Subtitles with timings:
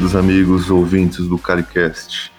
[0.00, 2.32] queridos amigos ouvintes do CaliCast.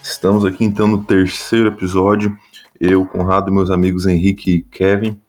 [0.00, 2.38] Estamos aqui então no terceiro episódio,
[2.80, 5.20] eu, Conrado e meus amigos Henrique e Kevin.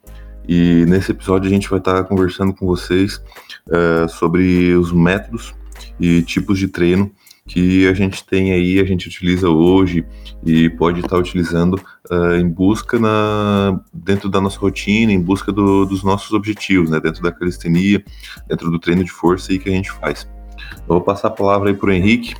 [0.46, 3.20] E nesse episódio a gente vai estar conversando com vocês
[3.66, 5.56] uh, sobre os métodos
[5.98, 7.10] e tipos de treino
[7.48, 10.06] que a gente tem aí, a gente utiliza hoje
[10.44, 11.74] e pode estar utilizando
[12.08, 17.00] uh, em busca na, dentro da nossa rotina, em busca do, dos nossos objetivos, né?
[17.00, 18.04] Dentro da calistenia,
[18.48, 20.28] dentro do treino de força aí que a gente faz.
[20.72, 22.34] Eu vou passar a palavra aí para o Henrique.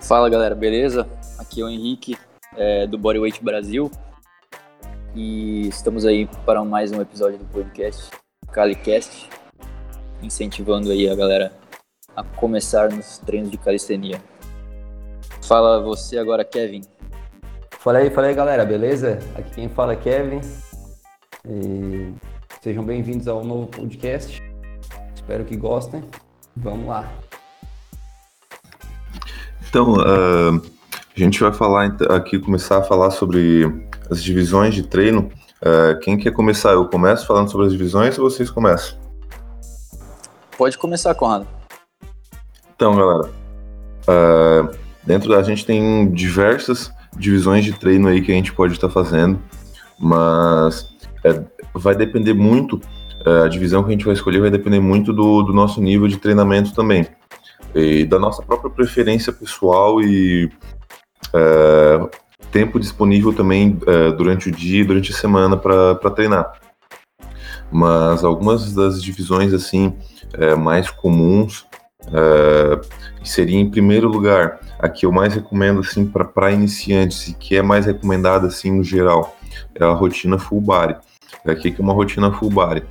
[0.00, 1.08] Fala galera, beleza?
[1.38, 2.16] Aqui é o Henrique
[2.56, 3.90] é, do Bodyweight Brasil
[5.14, 8.10] e estamos aí para mais um episódio do podcast
[8.50, 9.28] CaliCast,
[10.22, 11.52] incentivando aí a galera
[12.16, 14.20] a começar nos treinos de calistenia.
[15.42, 16.82] Fala você agora, Kevin.
[17.78, 19.18] Fala aí, fala aí, galera, beleza?
[19.34, 20.40] Aqui quem fala é Kevin.
[21.46, 22.14] E
[22.60, 24.42] sejam bem-vindos ao novo podcast.
[25.14, 26.02] Espero que gostem.
[26.56, 27.10] Vamos lá.
[29.68, 30.62] Então, uh,
[31.16, 33.64] a gente vai falar aqui, começar a falar sobre
[34.10, 35.30] as divisões de treino.
[35.62, 36.72] Uh, quem quer começar?
[36.72, 38.98] Eu começo falando sobre as divisões ou vocês começam?
[40.58, 41.46] Pode começar, Conrado.
[42.74, 43.30] Então, galera,
[44.08, 48.88] uh, dentro da gente tem diversas divisões de treino aí que a gente pode estar
[48.88, 49.40] tá fazendo,
[49.98, 50.88] mas
[51.24, 51.42] é,
[51.74, 52.80] vai depender muito,
[53.24, 56.16] a divisão que a gente vai escolher vai depender muito do, do nosso nível de
[56.16, 57.06] treinamento também,
[57.74, 60.50] e da nossa própria preferência pessoal e
[61.28, 62.10] uh,
[62.50, 63.78] tempo disponível também
[64.16, 66.52] durante o dia, durante a semana para treinar.
[67.70, 69.96] Mas algumas das divisões assim
[70.58, 71.66] mais comuns
[73.24, 77.62] seria em primeiro lugar a que eu mais recomendo assim para iniciantes e que é
[77.62, 79.34] mais recomendada assim no geral
[79.74, 80.96] é a rotina full body.
[81.46, 82.82] O que é uma rotina full body?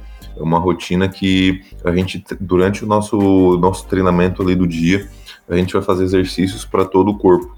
[0.41, 5.07] É uma rotina que a gente durante o nosso nosso treinamento ali do dia
[5.47, 7.55] a gente vai fazer exercícios para todo o corpo.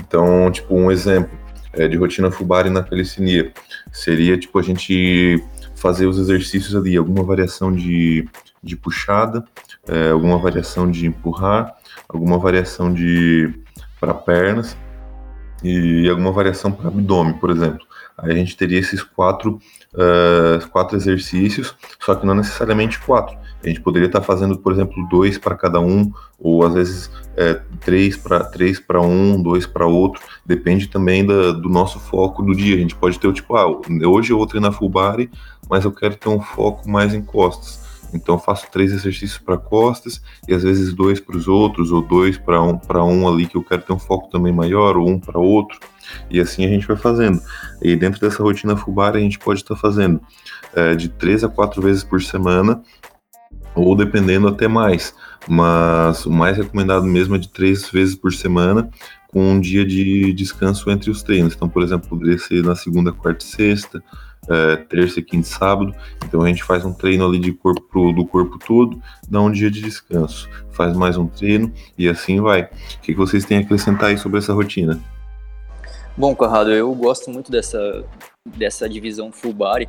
[0.00, 1.30] Então, tipo um exemplo
[1.72, 3.52] é, de rotina body na calistenia
[3.92, 5.42] seria tipo a gente
[5.76, 8.28] fazer os exercícios ali, alguma variação de,
[8.62, 9.44] de puxada,
[9.88, 11.74] é, alguma variação de empurrar,
[12.08, 13.52] alguma variação de
[14.00, 14.76] para pernas
[15.62, 17.86] e alguma variação para abdômen, por exemplo.
[18.18, 19.58] Aí a gente teria esses quatro,
[19.96, 23.36] uh, quatro exercícios, só que não necessariamente quatro.
[23.64, 27.60] A gente poderia estar fazendo, por exemplo, dois para cada um, ou às vezes é,
[27.80, 30.22] três para três para um, dois para outro.
[30.44, 32.76] Depende também da, do nosso foco do dia.
[32.76, 33.66] A gente pode ter o tipo, ah,
[34.06, 35.30] hoje eu vou treinar full body,
[35.68, 37.84] mas eu quero ter um foco mais em costas.
[38.14, 42.38] Então faço três exercícios para costas e às vezes dois para os outros, ou dois
[42.38, 45.18] para um, para um ali que eu quero ter um foco também maior, ou um
[45.18, 45.78] para outro.
[46.30, 47.40] E assim a gente vai fazendo.
[47.82, 50.20] E dentro dessa rotina fubar a gente pode estar tá fazendo
[50.74, 52.82] é, de três a quatro vezes por semana,
[53.74, 55.14] ou dependendo até mais.
[55.48, 58.88] Mas o mais recomendado mesmo é de três vezes por semana,
[59.28, 61.54] com um dia de descanso entre os treinos.
[61.54, 64.02] Então, por exemplo, poderia ser na segunda, quarta e sexta,
[64.48, 65.94] é, terça, quinta e sábado.
[66.24, 69.70] Então a gente faz um treino ali de corpo do corpo todo, dá um dia
[69.70, 72.62] de descanso, faz mais um treino e assim vai.
[72.62, 72.68] O
[73.02, 75.00] que, que vocês têm a acrescentar aí sobre essa rotina?
[76.18, 78.02] Bom, Conrado, eu gosto muito dessa,
[78.56, 79.86] dessa divisão full body.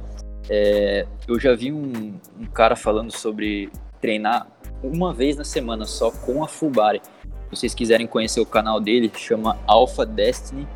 [0.49, 3.69] É, eu já vi um, um, cara falando sobre
[4.01, 4.45] treinar
[4.83, 7.01] uma vez na semana só com a full body.
[7.23, 10.67] Se vocês quiserem conhecer o canal dele, chama Alpha Destiny.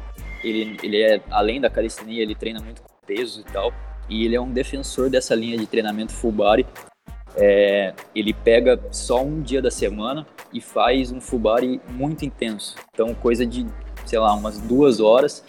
[0.42, 3.74] Ele, ele é, além da calistenia, ele treina muito pesos e tal.
[4.10, 6.66] E ele é um defensor dessa linha de treinamento full body.
[7.36, 12.76] É, ele pega só um dia da semana e faz um full body muito intenso.
[12.94, 13.66] Então, coisa de,
[14.06, 15.44] sei lá, umas duas horas.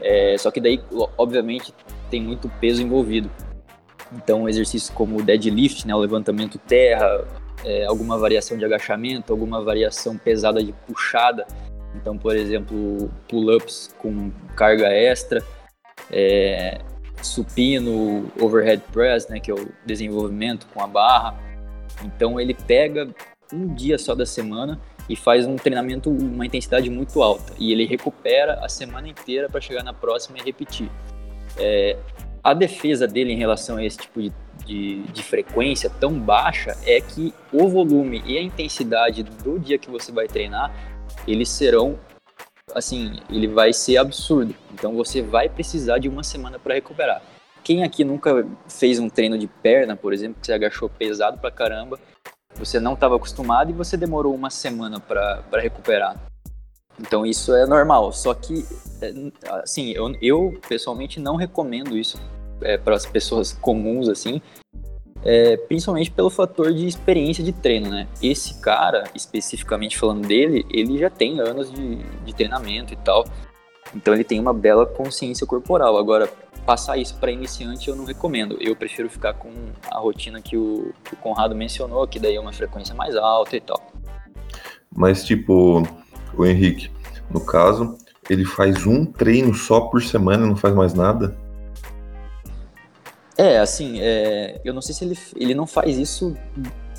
[0.00, 0.82] É, só que daí,
[1.16, 1.72] obviamente,
[2.10, 3.30] tem muito peso envolvido.
[4.12, 7.24] Então, exercícios como o deadlift, né, o levantamento terra,
[7.64, 11.46] é, alguma variação de agachamento, alguma variação pesada de puxada.
[11.94, 15.42] Então, por exemplo, pull-ups com carga extra.
[16.10, 16.80] É,
[17.22, 21.38] supino, overhead press, né, que é o desenvolvimento com a barra.
[22.04, 23.08] Então ele pega
[23.52, 27.52] um dia só da semana e faz um treinamento, uma intensidade muito alta.
[27.58, 30.90] E ele recupera a semana inteira para chegar na próxima e repetir.
[31.58, 31.96] É,
[32.42, 34.32] a defesa dele em relação a esse tipo de,
[34.64, 39.90] de, de, frequência tão baixa é que o volume e a intensidade do dia que
[39.90, 40.74] você vai treinar,
[41.26, 41.98] eles serão
[42.74, 44.54] assim, ele vai ser absurdo.
[44.72, 47.22] Então você vai precisar de uma semana para recuperar.
[47.62, 51.50] Quem aqui nunca fez um treino de perna, por exemplo, que você agachou pesado pra
[51.50, 51.98] caramba,
[52.56, 56.16] você não estava acostumado e você demorou uma semana para recuperar.
[57.00, 58.12] Então isso é normal.
[58.12, 58.66] Só que,
[59.00, 59.12] é,
[59.62, 62.20] assim, eu, eu pessoalmente não recomendo isso
[62.60, 64.40] é, para as pessoas comuns, assim,
[65.24, 68.08] é, principalmente pelo fator de experiência de treino, né?
[68.22, 73.24] Esse cara, especificamente falando dele, ele já tem anos de, de treinamento e tal,
[73.94, 75.96] então ele tem uma bela consciência corporal.
[75.96, 76.28] Agora,
[76.66, 78.56] passar isso para iniciante eu não recomendo.
[78.60, 79.50] Eu prefiro ficar com
[79.90, 83.56] a rotina que o, que o Conrado mencionou, que daí é uma frequência mais alta
[83.56, 83.80] e tal.
[84.94, 85.82] Mas tipo,
[86.36, 86.90] o Henrique,
[87.30, 87.96] no caso,
[88.28, 91.36] ele faz um treino só por semana, não faz mais nada?
[93.36, 96.36] É, assim, é, eu não sei se ele, ele não faz isso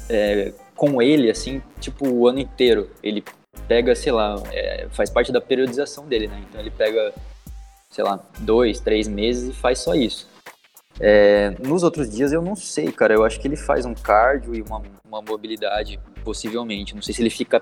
[0.09, 2.89] é, com ele, assim, tipo, o ano inteiro.
[3.01, 3.24] Ele
[3.68, 6.44] pega, sei lá, é, faz parte da periodização dele, né?
[6.50, 7.13] Então ele pega,
[7.94, 10.28] sei lá, dois, três meses e faz só isso.
[11.00, 13.13] É, nos outros dias eu não sei, cara.
[13.13, 16.95] Eu acho que ele faz um cardio e uma, uma mobilidade, possivelmente.
[16.95, 17.62] Não sei se ele fica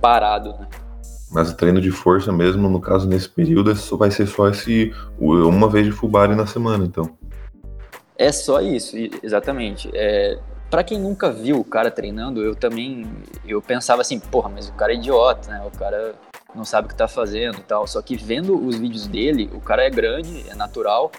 [0.00, 0.68] parado, né?
[1.30, 4.92] Mas o treino de força mesmo, no caso, nesse período, é vai ser só esse
[5.18, 7.16] uma vez de full na semana, então.
[8.18, 9.88] É só isso, exatamente.
[9.94, 10.38] É,
[10.68, 13.06] para quem nunca viu o cara treinando, eu também
[13.46, 15.62] eu pensava assim, porra, mas o cara é idiota, né?
[15.64, 16.14] O cara
[16.54, 17.86] não sabe o que tá fazendo e tal.
[17.86, 21.10] Só que vendo os vídeos dele, o cara é grande, é natural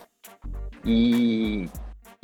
[0.86, 1.69] e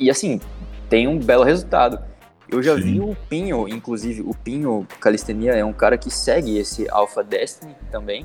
[0.00, 0.40] e assim,
[0.88, 2.00] tem um belo resultado.
[2.48, 2.82] Eu já Sim.
[2.82, 7.74] vi o Pinho, inclusive, o Pinho Calistenia é um cara que segue esse Alpha Destiny
[7.90, 8.24] também.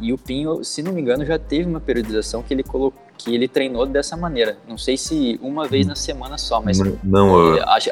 [0.00, 3.34] E o Pinho, se não me engano, já teve uma periodização que ele colocou que
[3.34, 4.56] ele treinou dessa maneira.
[4.66, 7.68] Não sei se uma vez na semana só, mas não, não eu...
[7.68, 7.90] acho,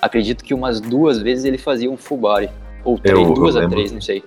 [0.00, 2.50] acredito que umas duas vezes ele fazia um full body.
[2.84, 4.24] Ou três, eu, duas eu a três, não sei.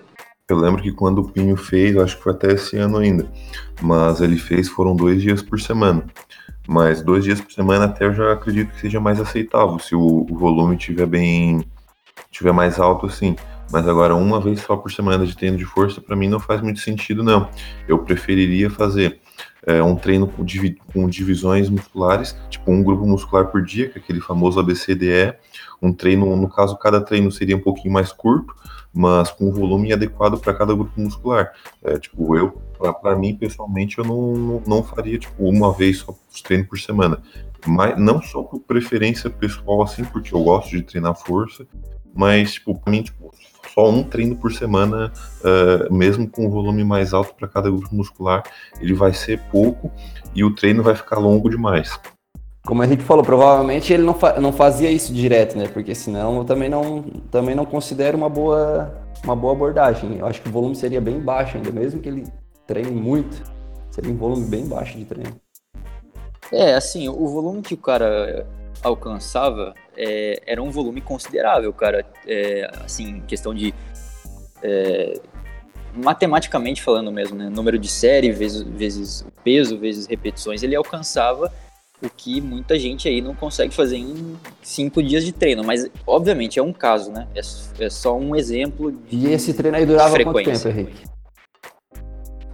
[0.48, 3.28] Eu lembro que quando o Pinho fez, acho que foi até esse ano ainda,
[3.82, 6.06] mas ele fez foram dois dias por semana.
[6.68, 10.26] Mas dois dias por semana até eu já acredito que seja mais aceitável, se o,
[10.30, 11.66] o volume tiver bem.
[12.30, 13.36] tiver mais alto assim.
[13.72, 16.62] Mas agora, uma vez só por semana de treino de força, para mim não faz
[16.62, 17.50] muito sentido, não.
[17.88, 19.20] Eu preferiria fazer
[19.66, 20.46] é, um treino com,
[20.94, 25.34] com, divisões musculares, tipo um grupo muscular por dia, que é aquele famoso ABCDE.
[25.82, 28.56] Um treino, no caso, cada treino seria um pouquinho mais curto,
[28.94, 31.52] mas com volume adequado para cada grupo muscular.
[31.84, 32.62] É, tipo, eu,
[33.02, 37.22] para mim, pessoalmente, eu não, não faria tipo, uma vez só treino por semana.
[37.68, 41.66] Mas não só por preferência pessoal, assim, porque eu gosto de treinar força,
[42.14, 43.34] mas, tipo, pra mim, tipo,
[43.76, 45.12] só um treino por semana,
[45.42, 48.42] uh, mesmo com o volume mais alto para cada grupo muscular,
[48.80, 49.92] ele vai ser pouco
[50.34, 52.00] e o treino vai ficar longo demais.
[52.66, 55.68] Como a gente falou, provavelmente ele não, fa não fazia isso direto, né?
[55.68, 58.92] Porque senão eu também não, também não considero uma boa,
[59.24, 60.18] uma boa abordagem.
[60.18, 62.24] Eu acho que o volume seria bem baixo ainda, mesmo que ele
[62.66, 63.44] treine muito,
[63.92, 65.36] seria um volume bem baixo de treino.
[66.52, 68.48] É, assim, o volume que o cara
[68.82, 72.06] alcançava é, era um volume considerável, cara.
[72.28, 73.74] É, assim, questão de.
[74.62, 75.20] É,
[75.96, 77.50] matematicamente falando mesmo, né?
[77.50, 81.52] Número de série vezes, vezes peso, vezes repetições, ele alcançava
[82.04, 85.64] o que muita gente aí não consegue fazer em cinco dias de treino.
[85.64, 87.28] Mas, obviamente, é um caso, né?
[87.34, 87.40] É,
[87.86, 91.06] é só um exemplo de E esse treino aí durava quanto tempo, Henrique?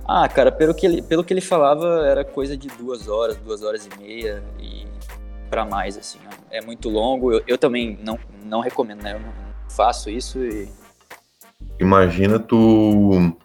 [0.08, 3.64] Ah, cara, pelo que, ele, pelo que ele falava, era coisa de duas horas, duas
[3.64, 4.44] horas e meia.
[4.60, 4.86] E
[5.52, 6.18] para mais, assim.
[6.50, 7.34] É muito longo.
[7.34, 9.14] Eu, eu, também não, não recomendo, né?
[9.14, 9.34] Eu não
[9.70, 10.70] faço isso e.
[11.78, 13.36] Imagina tu,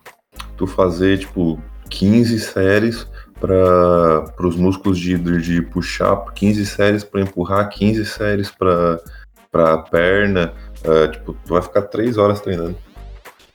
[0.56, 1.60] tu fazer, tipo,
[1.90, 3.06] 15 séries
[3.40, 10.54] para os músculos de, de puxar, 15 séries para empurrar, 15 séries para perna.
[10.84, 12.76] Uh, tipo, tu vai ficar 3 horas treinando.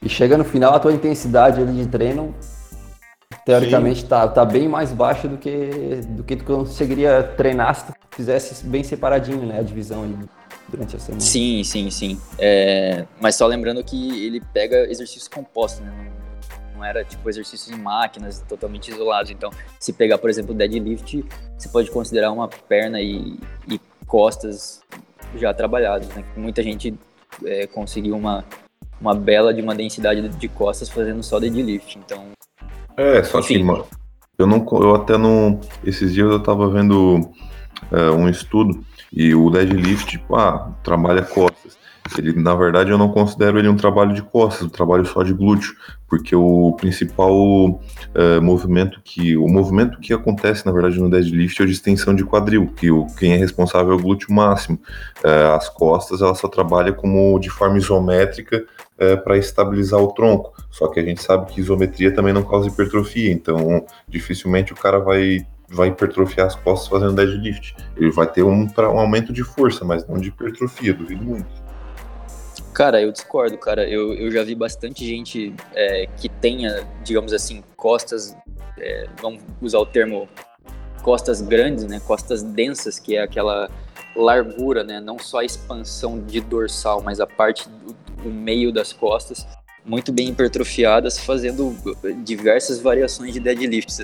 [0.02, 2.34] E chega no final, a tua intensidade ali de treino
[3.44, 7.92] teoricamente tá, tá bem mais baixa do que, do que tu conseguiria treinar se tu
[8.10, 10.16] fizesse bem separadinho, né, a divisão aí
[10.68, 11.20] durante a semana.
[11.20, 12.20] Sim, sim, sim.
[12.38, 17.70] É, mas só lembrando que ele pega exercícios compostos, né, não, não era tipo exercícios
[17.76, 19.30] em máquinas totalmente isolados.
[19.30, 21.24] Então, se pegar, por exemplo, deadlift,
[21.56, 24.82] você pode considerar uma perna e, e costas
[25.36, 26.24] já trabalhados, né?
[26.36, 26.94] Muita gente
[27.44, 28.44] é, conseguiu uma,
[29.00, 31.98] uma bela de uma densidade de costas fazendo só deadlift.
[31.98, 32.32] Então,
[32.96, 33.58] é, só Enfim.
[33.58, 33.84] que, mano,
[34.38, 37.30] eu não, eu até não, esses dias eu tava vendo
[37.90, 41.76] é, um estudo e o deadlift, tipo, ah, trabalha costas.
[42.18, 45.32] Ele, na verdade, eu não considero ele um trabalho de costas, um trabalho só de
[45.32, 45.74] glúteo,
[46.08, 47.80] porque o principal
[48.14, 52.14] é, movimento que o movimento que acontece, na verdade, no deadlift é o de extensão
[52.14, 54.78] de quadril, que o, quem é responsável é o glúteo máximo.
[55.22, 58.64] É, as costas, ela só trabalha como de forma isométrica
[58.98, 60.52] é, para estabilizar o tronco.
[60.72, 64.98] Só que a gente sabe que isometria também não causa hipertrofia, então dificilmente o cara
[64.98, 67.74] vai vai hipertrofiar as costas fazendo deadlift.
[67.96, 71.46] Ele vai ter um, um aumento de força, mas não de hipertrofia, duvido muito.
[72.74, 73.88] Cara, eu discordo, cara.
[73.88, 78.36] Eu, eu já vi bastante gente é, que tenha, digamos assim, costas,
[78.78, 80.28] é, vamos usar o termo
[81.02, 82.00] costas grandes, né?
[82.00, 83.70] Costas densas, que é aquela
[84.14, 85.00] largura, né?
[85.00, 89.46] Não só a expansão de dorsal, mas a parte do, do meio das costas
[89.84, 91.76] muito bem hipertrofiadas, fazendo
[92.24, 94.02] diversas variações de deadlifts.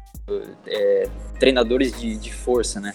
[0.66, 1.08] É,
[1.38, 2.94] treinadores de, de força, né?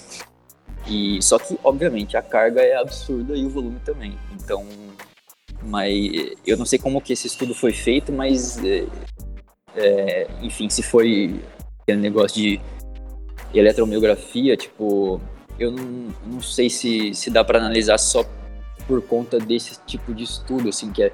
[0.88, 4.18] E só que, obviamente, a carga é absurda e o volume também.
[4.34, 4.66] Então,
[5.64, 8.86] mas eu não sei como que esse estudo foi feito, mas é,
[9.76, 11.40] é, enfim, se foi
[11.82, 12.62] aquele negócio de
[13.54, 15.22] eletromiografia, tipo,
[15.58, 18.26] eu não, não sei se, se dá para analisar só
[18.88, 21.14] por conta desse tipo de estudo, assim, que é,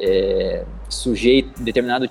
[0.00, 2.10] é sujeito, determinado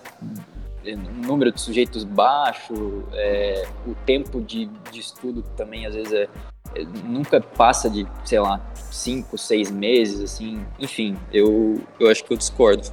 [0.86, 6.30] é, número de sujeitos baixo, é, o tempo de, de estudo também às vezes é,
[6.76, 12.32] é, nunca passa de, sei lá, cinco, seis meses, assim, enfim, eu, eu acho que
[12.32, 12.84] eu discordo.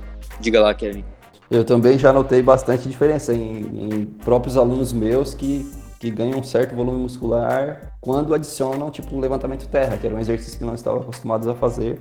[0.41, 1.05] Diga lá, Kevin.
[1.51, 3.59] Eu também já notei bastante diferença em,
[3.93, 9.21] em próprios alunos meus que, que ganham um certo volume muscular quando adicionam, tipo, o
[9.21, 12.01] levantamento terra, que era um exercício que não estavam acostumados a fazer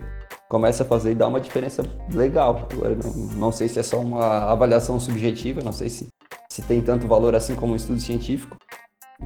[0.50, 2.68] começa a fazer e dá uma diferença legal.
[2.72, 6.08] Agora, não, não sei se é só uma avaliação subjetiva, não sei se,
[6.50, 8.56] se tem tanto valor assim como um estudo científico,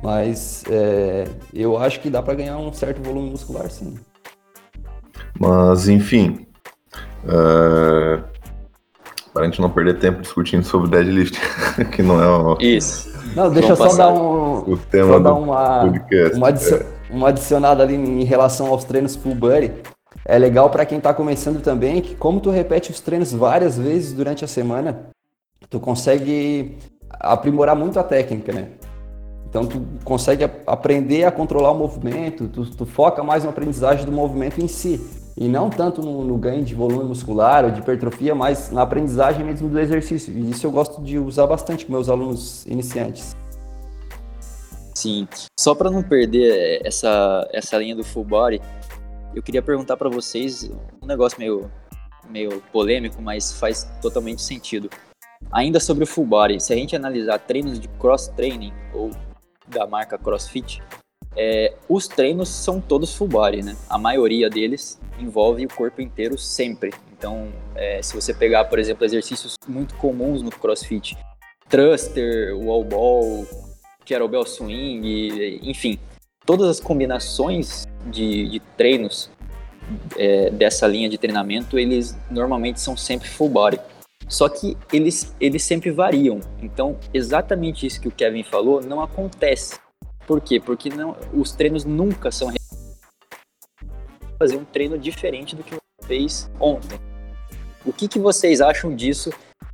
[0.02, 3.96] mas é, eu acho que dá para ganhar um certo volume muscular, sim.
[5.40, 6.46] Mas, enfim,
[7.26, 8.24] uh,
[9.34, 11.40] para a gente não perder tempo discutindo sobre deadlift,
[11.92, 12.58] que não é o...
[12.60, 13.10] Isso.
[13.36, 14.72] Não, deixa eu só dar um...
[14.72, 15.84] O tema só dar uma,
[16.34, 16.86] uma, adici é.
[17.10, 19.72] uma adicionada ali em relação aos treinos full body
[20.30, 24.14] é legal para quem está começando também que como tu repete os treinos várias vezes
[24.14, 25.10] durante a semana,
[25.72, 26.78] tu consegue
[27.10, 28.68] aprimorar muito a técnica, né?
[29.50, 34.12] Então tu consegue aprender a controlar o movimento, tu, tu foca mais na aprendizagem do
[34.12, 35.02] movimento em si
[35.36, 39.44] e não tanto no, no, ganho de volume muscular ou de hipertrofia, mas na aprendizagem
[39.44, 40.32] mesmo do exercício.
[40.32, 43.36] E isso eu gosto de usar bastante com meus alunos iniciantes.
[44.94, 45.28] Sim,
[45.60, 48.62] só para não perder essa, essa linha do full body,
[49.40, 50.70] eu queria perguntar para vocês
[51.02, 51.72] um negócio meio,
[52.30, 54.90] meio polêmico, mas faz totalmente sentido.
[55.50, 59.12] Ainda sobre o full body, se a gente analisar treinos de cross training ou
[59.66, 60.84] da marca CrossFit,
[61.38, 63.78] é, os treinos são todos full body, né?
[63.90, 66.94] A maioria deles envolve o corpo inteiro sempre.
[67.18, 71.18] Então, é, se você pegar, por exemplo, exercícios muito comuns no CrossFit,
[71.70, 73.48] thruster, wall ball,
[74.04, 75.98] kettlebell swing, enfim,
[76.46, 79.30] todas as combinações de, de treinos
[80.18, 83.80] é, dessa linha de treinamento, eles normalmente são sempre full body.
[84.28, 86.40] Só que eles, eles sempre variam.
[86.62, 89.80] Então, exatamente isso que o Kevin falou não acontece.
[90.28, 90.60] Por quê?
[90.60, 92.54] Porque não, os treinos nunca são
[94.38, 97.00] fazer um treino diferente do que você fez ontem.
[97.84, 99.32] O que, que vocês acham disso?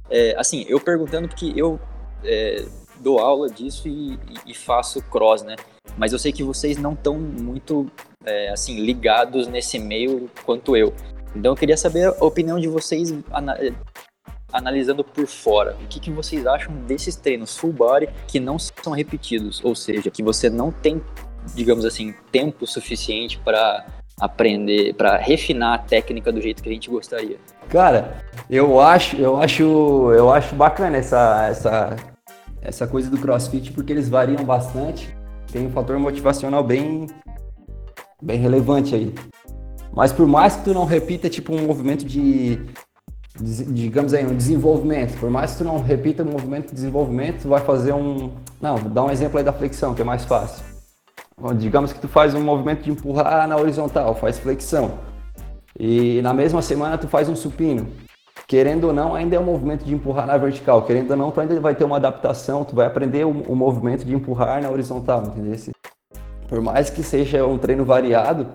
[0.09, 1.79] É, assim, eu perguntando porque eu
[2.23, 2.65] é,
[2.99, 5.55] dou aula disso e, e, faço cross, né?
[5.97, 7.91] Mas eu sei que vocês não estão muito
[8.25, 10.93] é, assim ligados nesse meio quanto eu.
[11.35, 13.57] Então eu queria saber a opinião de vocês ana
[14.53, 15.75] analisando por fora.
[15.83, 19.61] O que, que vocês acham desses treinos full body que não são repetidos?
[19.65, 21.01] Ou seja, que você não tem,
[21.53, 23.85] digamos assim, tempo suficiente para
[24.17, 27.37] aprender, para refinar a técnica do jeito que a gente gostaria.
[27.67, 29.63] Cara, eu acho, eu acho,
[30.13, 31.95] eu acho bacana essa, essa,
[32.61, 35.13] essa coisa do CrossFit porque eles variam bastante
[35.55, 37.07] tem um fator motivacional bem,
[38.25, 39.13] bem relevante aí.
[39.95, 42.57] Mas por mais que tu não repita tipo um movimento de,
[43.39, 47.43] de, digamos aí, um desenvolvimento, por mais que tu não repita um movimento de desenvolvimento,
[47.43, 50.65] tu vai fazer um, não, dar um exemplo aí da flexão, que é mais fácil.
[51.57, 54.99] Digamos que tu faz um movimento de empurrar na horizontal, faz flexão.
[55.77, 57.87] E na mesma semana tu faz um supino
[58.47, 60.83] querendo ou não, ainda é um movimento de empurrar na vertical.
[60.83, 64.05] Querendo ou não, tu ainda vai ter uma adaptação, tu vai aprender o, o movimento
[64.05, 65.57] de empurrar na horizontal, entendeu?
[66.47, 68.47] Por mais que seja um treino variado,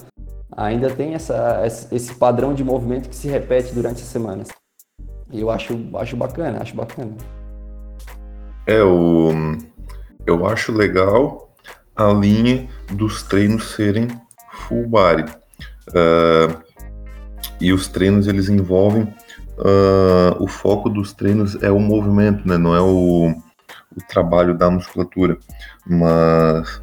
[0.56, 4.48] ainda tem essa, esse padrão de movimento que se repete durante as semanas.
[5.32, 7.12] E eu acho, acho bacana, acho bacana.
[8.66, 9.30] É, o,
[10.26, 11.54] eu acho legal
[11.96, 14.08] a linha dos treinos serem
[14.52, 15.24] full body.
[15.88, 16.62] Uh,
[17.60, 19.02] e os treinos eles envolvem
[19.58, 22.56] uh, o foco dos treinos é o movimento, né?
[22.56, 23.30] Não é o,
[23.96, 25.36] o trabalho da musculatura.
[25.86, 26.82] Mas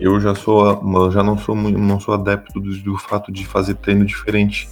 [0.00, 3.74] eu já sou, eu já não sou não sou adepto do, do fato de fazer
[3.74, 4.68] treino diferente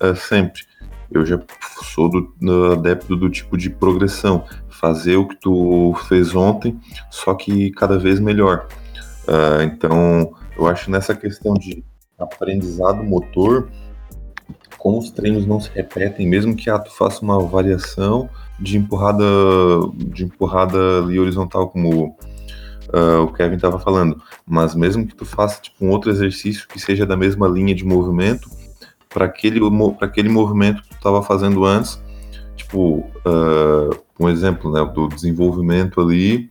[0.00, 0.62] uh, sempre.
[1.10, 1.40] Eu já
[1.84, 7.70] sou do, adepto do tipo de progressão, fazer o que tu fez ontem, só que
[7.70, 8.66] cada vez melhor.
[9.28, 11.84] Uh, então, eu acho nessa questão de
[12.18, 13.68] aprendizado motor,
[14.78, 19.24] como os treinos não se repetem, mesmo que ah, tu faça uma variação de empurrada
[19.96, 22.16] de empurrada horizontal, como
[22.92, 26.78] uh, o Kevin estava falando, mas mesmo que tu faça tipo, um outro exercício que
[26.78, 28.50] seja da mesma linha de movimento,
[29.08, 29.60] para aquele,
[30.00, 32.02] aquele movimento que tu estava fazendo antes,
[32.56, 36.50] tipo, uh, um exemplo né, do desenvolvimento ali,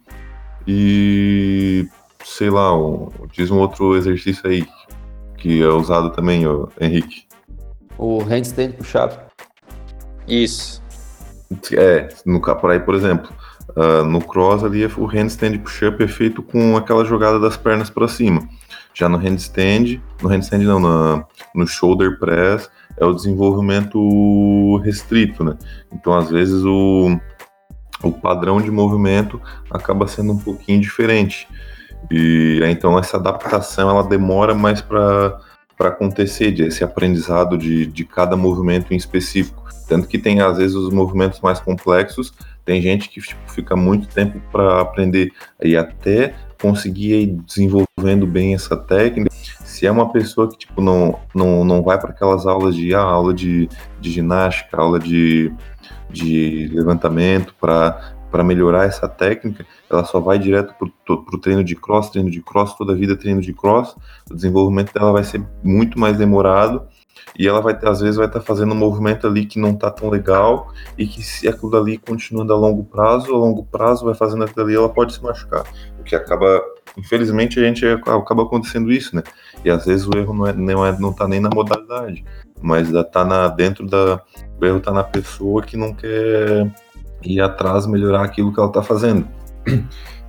[0.68, 1.88] e
[2.24, 4.68] sei lá, um, diz um outro exercício aí
[5.38, 7.26] que é usado também, ó, Henrique.
[7.98, 9.18] O handstand push-up.
[10.28, 10.82] Isso.
[11.74, 13.32] É, no por aí, por exemplo,
[13.76, 18.08] uh, no cross ali o handstand push-up é feito com aquela jogada das pernas para
[18.08, 18.48] cima.
[18.94, 21.26] Já no handstand, no handstand não,
[21.56, 25.58] no shoulder press é o desenvolvimento restrito, né?
[25.92, 27.18] Então às vezes o,
[28.04, 31.48] o padrão de movimento acaba sendo um pouquinho diferente.
[32.10, 35.40] E então essa adaptação ela demora mais para
[35.80, 39.62] acontecer, de esse aprendizado de, de cada movimento em específico.
[39.92, 42.34] Tanto que tem às vezes os movimentos mais complexos,
[42.64, 48.54] tem gente que tipo, fica muito tempo para aprender e até conseguir ir desenvolvendo bem
[48.54, 49.30] essa técnica.
[49.34, 53.02] Se é uma pessoa que tipo não não, não vai para aquelas aulas de ah,
[53.02, 53.68] aula de,
[54.00, 55.54] de ginástica, aula de,
[56.10, 62.10] de levantamento para melhorar essa técnica, ela só vai direto para o treino de cross,
[62.12, 63.94] treino de cross, toda a vida treino de cross,
[64.30, 66.88] o desenvolvimento dela vai ser muito mais demorado
[67.38, 69.90] e ela vai às vezes vai estar tá fazendo um movimento ali que não está
[69.90, 74.14] tão legal e que se aquilo ali continuando a longo prazo, a longo prazo vai
[74.14, 75.64] fazendo aquilo ali, ela pode se machucar,
[76.00, 76.62] o que acaba,
[76.98, 79.24] infelizmente a gente acaba acontecendo isso, né?
[79.64, 82.24] E às vezes o erro não é, não, é, não tá nem na modalidade,
[82.62, 84.22] mas tá na dentro da
[84.60, 86.72] o erro tá na pessoa que não quer
[87.24, 89.28] ir atrás melhorar aquilo que ela está fazendo.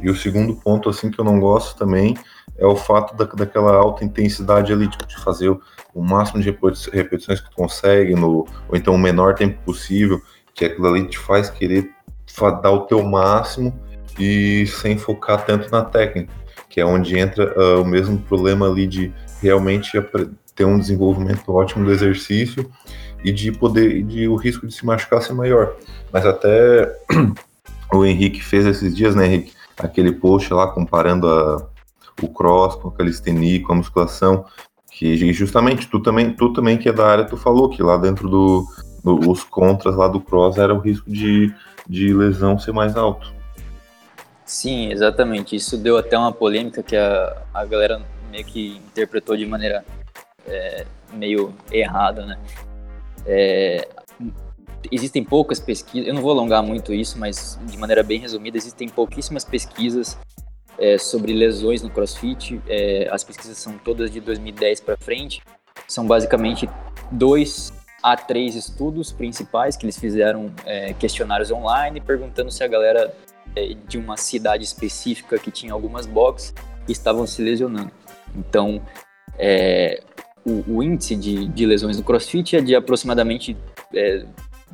[0.03, 2.17] E o segundo ponto, assim, que eu não gosto também
[2.59, 5.57] é o fato da, daquela alta intensidade ali, tipo, de fazer
[5.95, 6.51] o, máximo de
[6.93, 10.21] repetições que tu consegue, no, ou então o menor tempo possível,
[10.55, 11.91] que aquilo ali te faz querer
[12.63, 13.79] dar o teu máximo
[14.19, 16.33] e sem focar tanto na técnica,
[16.69, 19.91] que é onde entra uh, o mesmo problema ali de realmente
[20.55, 22.71] ter um desenvolvimento ótimo do exercício
[23.25, 25.75] e de poder de o risco de se machucar ser maior.
[26.13, 26.95] Mas até
[27.93, 29.53] o Henrique fez esses dias, né, Henrique?
[29.79, 31.67] Aquele post lá comparando a,
[32.21, 34.45] o cross com a calistenia, com a musculação,
[34.93, 38.29] que justamente tu também, tu também que é da área, tu falou que lá dentro
[38.29, 38.67] do,
[39.03, 41.53] do os contras lá do cross era o risco de,
[41.89, 43.33] de lesão ser mais alto.
[44.45, 45.57] Sim, exatamente.
[45.57, 49.85] Isso deu até uma polêmica que a, a galera meio que interpretou de maneira
[50.47, 52.39] é, meio errada, né?
[53.25, 53.89] É,
[54.91, 58.89] existem poucas pesquisas, eu não vou alongar muito isso, mas de maneira bem resumida, existem
[58.89, 60.19] pouquíssimas pesquisas
[60.83, 62.61] é, sobre lesões no CrossFit.
[62.67, 65.41] É, as pesquisas são todas de 2010 para frente.
[65.87, 66.69] São basicamente
[67.11, 73.15] dois a três estudos principais que eles fizeram é, questionários online perguntando se a galera
[73.55, 76.53] é, de uma cidade específica que tinha algumas boxes
[76.89, 77.93] estavam se lesionando.
[78.35, 78.83] Então,
[79.39, 80.03] é,
[80.45, 83.57] o, o índice de, de, lesões no CrossFit é de aproximadamente
[83.95, 84.25] é,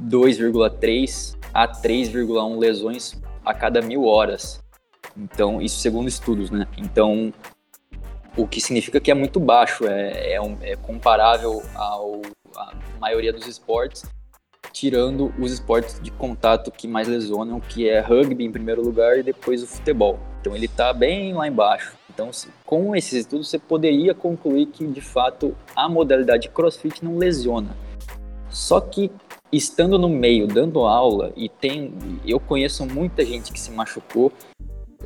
[0.02, 4.66] 2,3 a 3,1 lesões a cada mil horas.
[5.16, 6.66] Então, isso segundo estudos, né?
[6.76, 7.32] Então,
[8.36, 12.22] o que significa que é muito baixo, é, é, um, é comparável ao,
[12.56, 14.04] à maioria dos esportes,
[14.72, 19.22] tirando os esportes de contato que mais lesionam, que é rugby em primeiro lugar e
[19.22, 20.18] depois o futebol.
[20.40, 21.96] Então, ele está bem lá embaixo.
[22.18, 22.30] Então,
[22.66, 27.76] com esses estudos, você poderia concluir que, de fato, a modalidade crossfit não lesiona.
[28.50, 29.10] Só que,
[29.52, 31.94] estando no meio, dando aula, e tem,
[32.26, 34.32] eu conheço muita gente que se machucou,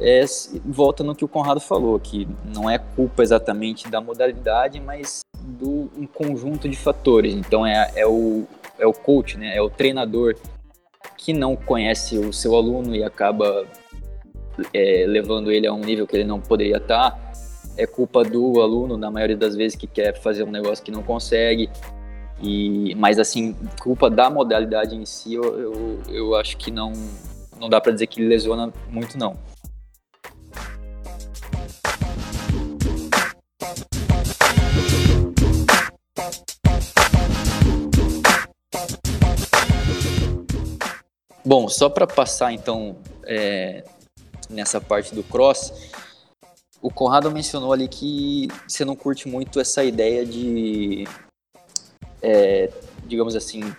[0.01, 0.25] é,
[0.65, 5.91] volta no que o Conrado falou, que não é culpa exatamente da modalidade, mas do
[5.97, 7.35] um conjunto de fatores.
[7.35, 8.45] Então, é, é, o,
[8.79, 9.57] é o coach, né?
[9.57, 10.35] é o treinador
[11.17, 13.67] que não conhece o seu aluno e acaba
[14.73, 17.33] é, levando ele a um nível que ele não poderia estar.
[17.77, 21.03] É culpa do aluno, na maioria das vezes, que quer fazer um negócio que não
[21.03, 21.71] consegue.
[22.43, 26.93] E, mas, assim, culpa da modalidade em si, eu, eu, eu acho que não,
[27.59, 29.37] não dá para dizer que lesiona muito, não.
[41.45, 43.85] Bom, só para passar então é,
[44.49, 45.91] nessa parte do cross,
[46.81, 51.05] o Conrado mencionou ali que você não curte muito essa ideia de,
[52.21, 52.71] é,
[53.07, 53.75] digamos assim,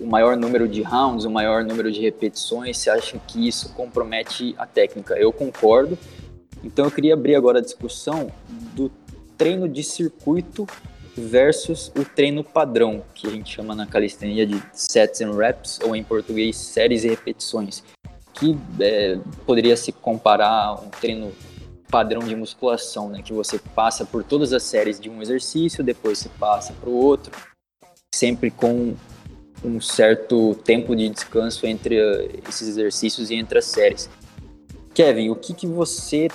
[0.00, 4.54] o maior número de rounds, o maior número de repetições, você acha que isso compromete
[4.56, 5.14] a técnica?
[5.14, 5.98] Eu concordo.
[6.62, 8.90] Então eu queria abrir agora a discussão do
[9.36, 10.66] treino de circuito
[11.16, 15.94] versus o treino padrão, que a gente chama na calistenia de sets and reps, ou
[15.94, 17.82] em português, séries e repetições
[18.34, 21.32] que é, poderia se comparar um treino
[21.88, 23.22] padrão de musculação, né?
[23.22, 26.94] Que você passa por todas as séries de um exercício, depois você passa para o
[26.94, 27.32] outro,
[28.14, 28.94] sempre com
[29.64, 34.10] um certo tempo de descanso entre eh, esses exercícios e entre as séries.
[34.92, 36.28] Kevin, o que, que você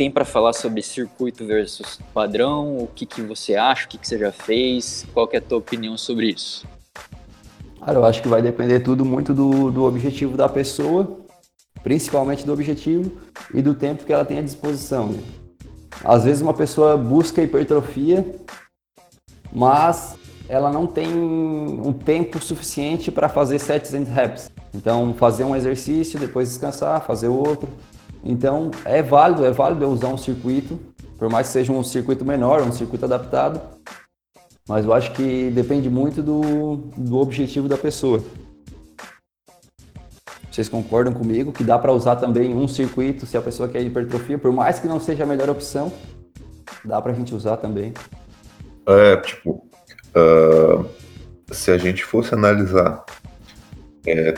[0.00, 2.78] tem para falar sobre circuito versus padrão?
[2.78, 3.84] O que, que você acha?
[3.84, 5.06] O que, que você já fez?
[5.12, 6.66] Qual é a tua opinião sobre isso?
[7.84, 11.18] Cara, eu acho que vai depender tudo muito do, do objetivo da pessoa,
[11.82, 13.12] principalmente do objetivo
[13.52, 15.08] e do tempo que ela tem à disposição.
[15.08, 15.22] Né?
[16.02, 18.24] Às vezes uma pessoa busca hipertrofia,
[19.52, 20.16] mas
[20.48, 24.50] ela não tem um tempo suficiente para fazer 700 reps.
[24.72, 27.68] Então, fazer um exercício, depois descansar, fazer outro.
[28.22, 30.78] Então, é válido, é válido eu usar um circuito,
[31.18, 33.60] por mais que seja um circuito menor, um circuito adaptado,
[34.68, 38.22] mas eu acho que depende muito do, do objetivo da pessoa.
[40.50, 44.38] Vocês concordam comigo que dá para usar também um circuito se a pessoa quer hipertrofia,
[44.38, 45.92] por mais que não seja a melhor opção,
[46.84, 47.94] dá para a gente usar também.
[48.86, 49.66] É, tipo,
[50.14, 50.84] uh,
[51.52, 53.04] se a gente fosse analisar
[54.06, 54.34] é,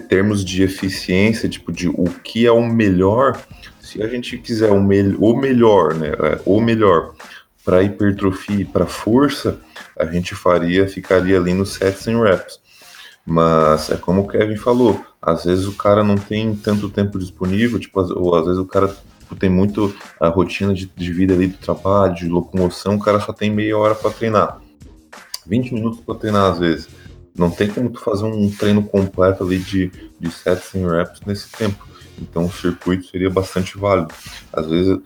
[0.00, 3.40] termos de eficiência, tipo, de o que é o melhor,
[3.80, 7.14] se a gente quiser o, me o melhor, né, é, o melhor
[7.64, 9.58] para hipertrofia e para força,
[9.98, 12.60] a gente faria, ficaria ali nos sets em reps.
[13.24, 17.78] Mas é como o Kevin falou, às vezes o cara não tem tanto tempo disponível,
[17.78, 21.46] tipo, ou às vezes o cara tipo, tem muito a rotina de, de vida ali
[21.46, 24.60] do trabalho, de locomoção, o cara só tem meia hora para treinar.
[25.46, 26.88] 20 minutos para treinar às vezes.
[27.36, 31.50] Não tem como tu fazer um treino completo ali de, de sets em reps nesse
[31.50, 31.86] tempo.
[32.18, 34.14] Então o circuito seria bastante válido.
[34.52, 34.98] Às vezes,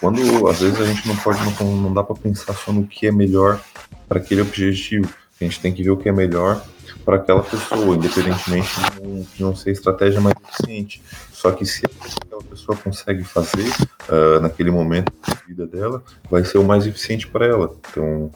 [0.00, 3.06] quando às vezes a gente não pode, não, não dá para pensar só no que
[3.06, 3.60] é melhor
[4.08, 5.08] para aquele objetivo.
[5.40, 6.64] A gente tem que ver o que é melhor
[7.04, 11.02] para aquela pessoa, independentemente de não, de não, ser estratégia mais eficiente.
[11.30, 13.68] Só que se aquela pessoa consegue fazer
[14.08, 17.76] uh, naquele momento da vida dela, vai ser o mais eficiente para ela.
[17.90, 18.32] Então,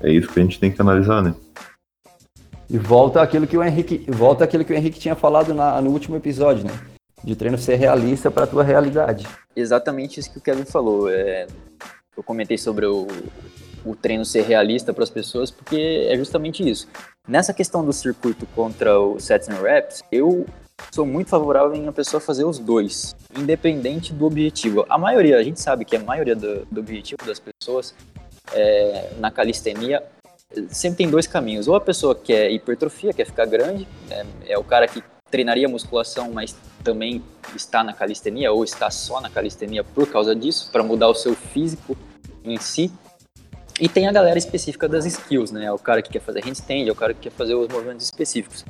[0.00, 1.34] é isso que a gente tem que analisar, né?
[2.72, 5.90] E volta aquilo que o Henrique, volta aquilo que o Henrique tinha falado na, no
[5.90, 6.72] último episódio, né?
[7.22, 9.28] De treino ser realista para a tua realidade.
[9.54, 11.10] Exatamente isso que o Kevin falou.
[11.10, 11.46] É,
[12.16, 13.06] eu comentei sobre o,
[13.84, 16.88] o treino ser realista para as pessoas, porque é justamente isso.
[17.28, 20.46] Nessa questão do circuito contra o sets and reps, eu
[20.90, 24.86] sou muito favorável em a pessoa fazer os dois, independente do objetivo.
[24.88, 27.94] A maioria, a gente sabe que a maioria do, do objetivo das pessoas
[28.54, 30.02] é, na calistenia
[30.70, 31.68] sempre tem dois caminhos.
[31.68, 34.26] Ou a pessoa quer hipertrofia, quer ficar grande, né?
[34.46, 37.22] é o cara que treinaria musculação, mas também
[37.56, 41.34] está na calistenia ou está só na calistenia por causa disso, para mudar o seu
[41.34, 41.96] físico
[42.44, 42.92] em si.
[43.80, 45.64] E tem a galera específica das skills, né?
[45.64, 48.04] É o cara que quer fazer handstand, é o cara que quer fazer os movimentos
[48.04, 48.64] específicos.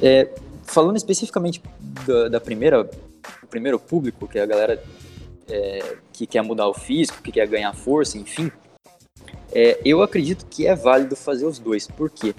[0.00, 0.28] É,
[0.62, 1.60] falando especificamente
[2.06, 4.82] da, da, primeira, do primeiro público, que é a galera
[5.48, 8.50] é, que quer mudar o físico, que quer ganhar força, enfim,
[9.52, 12.34] é, eu acredito que é válido fazer os dois, porque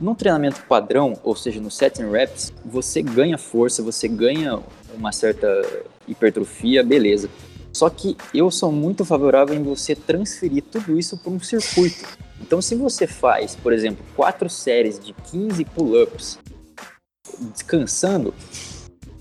[0.00, 4.58] no treinamento padrão, ou seja, no set and reps, você ganha força, você ganha
[4.94, 5.46] uma certa
[6.08, 7.28] hipertrofia, beleza.
[7.72, 12.06] Só que eu sou muito favorável em você transferir tudo isso para um circuito.
[12.40, 16.38] Então, se você faz, por exemplo, quatro séries de 15 pull-ups
[17.52, 18.34] descansando,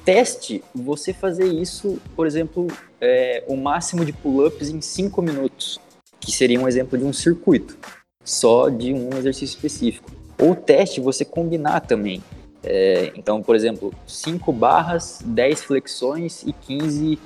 [0.06, 2.68] teste você fazer isso, por exemplo,
[3.02, 5.80] é, o máximo de pull-ups em 5 minutos
[6.19, 7.78] que seria um exemplo de um circuito,
[8.23, 10.12] só de um exercício específico.
[10.38, 12.21] Ou teste você combinar também.
[12.63, 17.19] É, então, por exemplo, 5 barras, 10 flexões e 15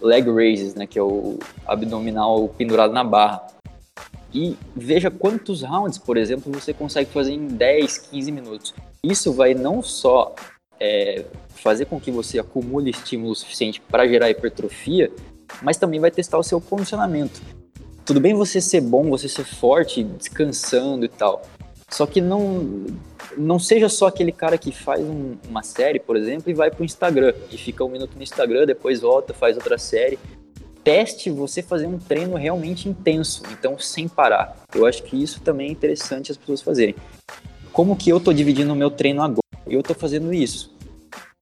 [0.00, 3.46] leg raises, né, que é o abdominal pendurado na barra.
[4.32, 8.74] E veja quantos rounds, por exemplo, você consegue fazer em 10, 15 minutos.
[9.02, 10.34] Isso vai não só
[10.78, 15.10] é, fazer com que você acumule estímulo suficiente para gerar hipertrofia,
[15.60, 17.40] mas também vai testar o seu condicionamento
[18.10, 21.42] tudo bem você ser bom, você ser forte, descansando e tal.
[21.88, 22.86] Só que não
[23.38, 26.84] não seja só aquele cara que faz um, uma série, por exemplo, e vai pro
[26.84, 30.18] Instagram e fica um minuto no Instagram, depois volta, faz outra série.
[30.82, 34.56] Teste você fazer um treino realmente intenso, então sem parar.
[34.74, 36.96] Eu acho que isso também é interessante as pessoas fazerem.
[37.72, 39.38] Como que eu tô dividindo o meu treino agora?
[39.68, 40.74] Eu tô fazendo isso.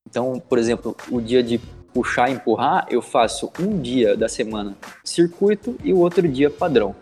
[0.06, 1.58] Então, por exemplo, o dia de
[1.98, 6.94] puxar e empurrar, eu faço um dia da semana circuito e o outro dia padrão.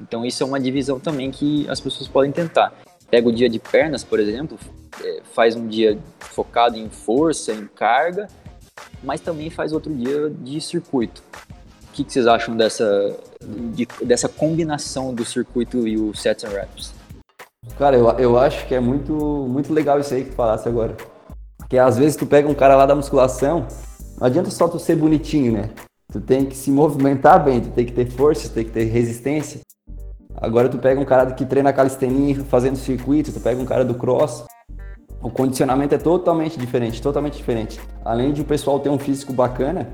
[0.00, 2.72] Então isso é uma divisão também que as pessoas podem tentar.
[3.10, 4.56] Pega o dia de pernas, por exemplo,
[5.02, 8.28] é, faz um dia focado em força, em carga,
[9.02, 11.20] mas também faz outro dia de circuito.
[11.88, 13.16] O que, que vocês acham dessa,
[13.74, 16.94] de, dessa combinação do circuito e o sets and reps?
[17.76, 20.96] Cara, eu, eu acho que é muito, muito legal isso aí que tu falasse agora.
[21.56, 23.66] Porque às vezes tu pega um cara lá da musculação,
[24.18, 25.70] não adianta só tu ser bonitinho, né?
[26.10, 28.84] tu tem que se movimentar bem, tu tem que ter força, tu tem que ter
[28.84, 29.60] resistência.
[30.36, 33.94] Agora tu pega um cara que treina calistenia fazendo circuito, tu pega um cara do
[33.94, 34.44] cross,
[35.20, 37.78] o condicionamento é totalmente diferente, totalmente diferente.
[38.04, 39.88] Além de o pessoal ter um físico bacana,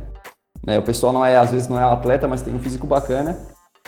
[0.65, 0.79] né?
[0.79, 3.37] O pessoal não é, às vezes não é atleta, mas tem um físico bacana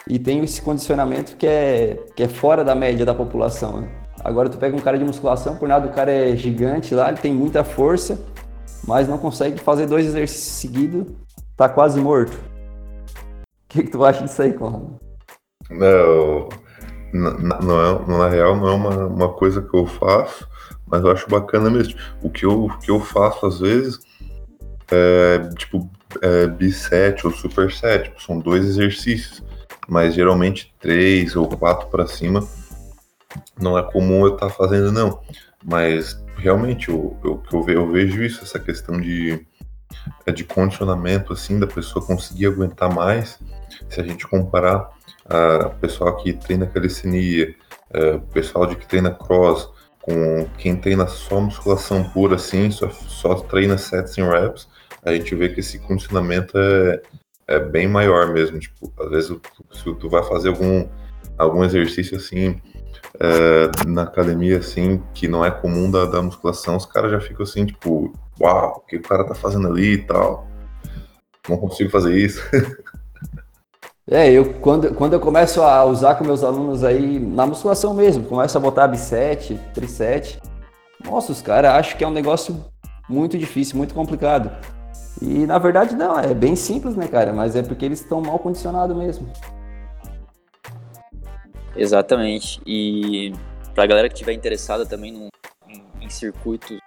[0.09, 3.83] e tem esse condicionamento que é, que é fora da média da população.
[3.83, 3.89] Né?
[4.25, 7.19] Agora tu pega um cara de musculação, por nada o cara é gigante lá, ele
[7.19, 8.19] tem muita força,
[8.87, 11.07] mas não consegue fazer dois exercícios seguidos,
[11.57, 12.35] tá quase morto.
[12.35, 14.99] O que, que tu acha disso aí, Conrado?
[15.69, 16.49] Não,
[17.13, 20.49] na, não é, na real não é uma, uma coisa que eu faço,
[20.87, 21.99] mas eu acho bacana mesmo.
[22.23, 23.99] O que eu, o que eu faço às vezes
[24.91, 25.91] é tipo
[26.23, 26.47] é,
[27.25, 29.43] ou superset, tipo, são dois exercícios,
[29.89, 32.47] mas geralmente três ou quatro para cima
[33.61, 35.21] não é comum eu estar tá fazendo não.
[35.67, 39.45] Mas realmente eu, eu, eu, eu vejo isso, essa questão de,
[40.25, 43.41] é de condicionamento assim da pessoa conseguir aguentar mais.
[43.91, 44.89] Se a gente comparar
[45.29, 47.53] a pessoal que treina calistenia,
[47.91, 49.69] é, pessoal de que treina cross,
[50.01, 54.69] com quem treina só musculação pura assim, só, só treina sets em reps,
[55.05, 57.03] a gente vê que esse condicionamento é,
[57.49, 58.61] é bem maior mesmo.
[58.61, 59.37] Tipo, às vezes
[59.73, 60.89] se tu vai fazer algum,
[61.37, 62.61] algum exercício assim
[63.21, 67.43] é, na academia assim, que não é comum da, da musculação, os caras já ficam
[67.43, 70.47] assim, tipo, uau, o que o cara tá fazendo ali e tal.
[71.49, 72.43] Não consigo fazer isso.
[74.09, 78.23] É, eu quando, quando eu começo a usar com meus alunos aí, na musculação mesmo,
[78.23, 80.41] começo a botar bisete, trisete,
[81.05, 82.65] nossa, os caras acham que é um negócio
[83.09, 84.49] muito difícil, muito complicado.
[85.21, 87.33] E na verdade não, é bem simples, né, cara?
[87.33, 89.29] Mas é porque eles estão mal condicionados mesmo.
[91.77, 92.61] Exatamente.
[92.67, 93.33] E
[93.75, 95.31] pra galera que estiver interessada também
[95.69, 96.79] em, em circuitos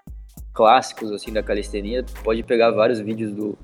[0.54, 3.58] clássicos assim da calistenia, pode pegar vários vídeos do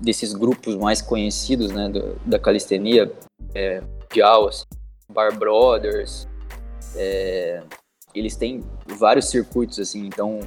[0.00, 3.12] desses grupos mais conhecidos né, do, da calistenia
[3.54, 4.64] é, mundial, assim,
[5.12, 6.26] Bar Brothers,
[6.96, 7.62] é,
[8.14, 10.40] eles têm vários circuitos assim, então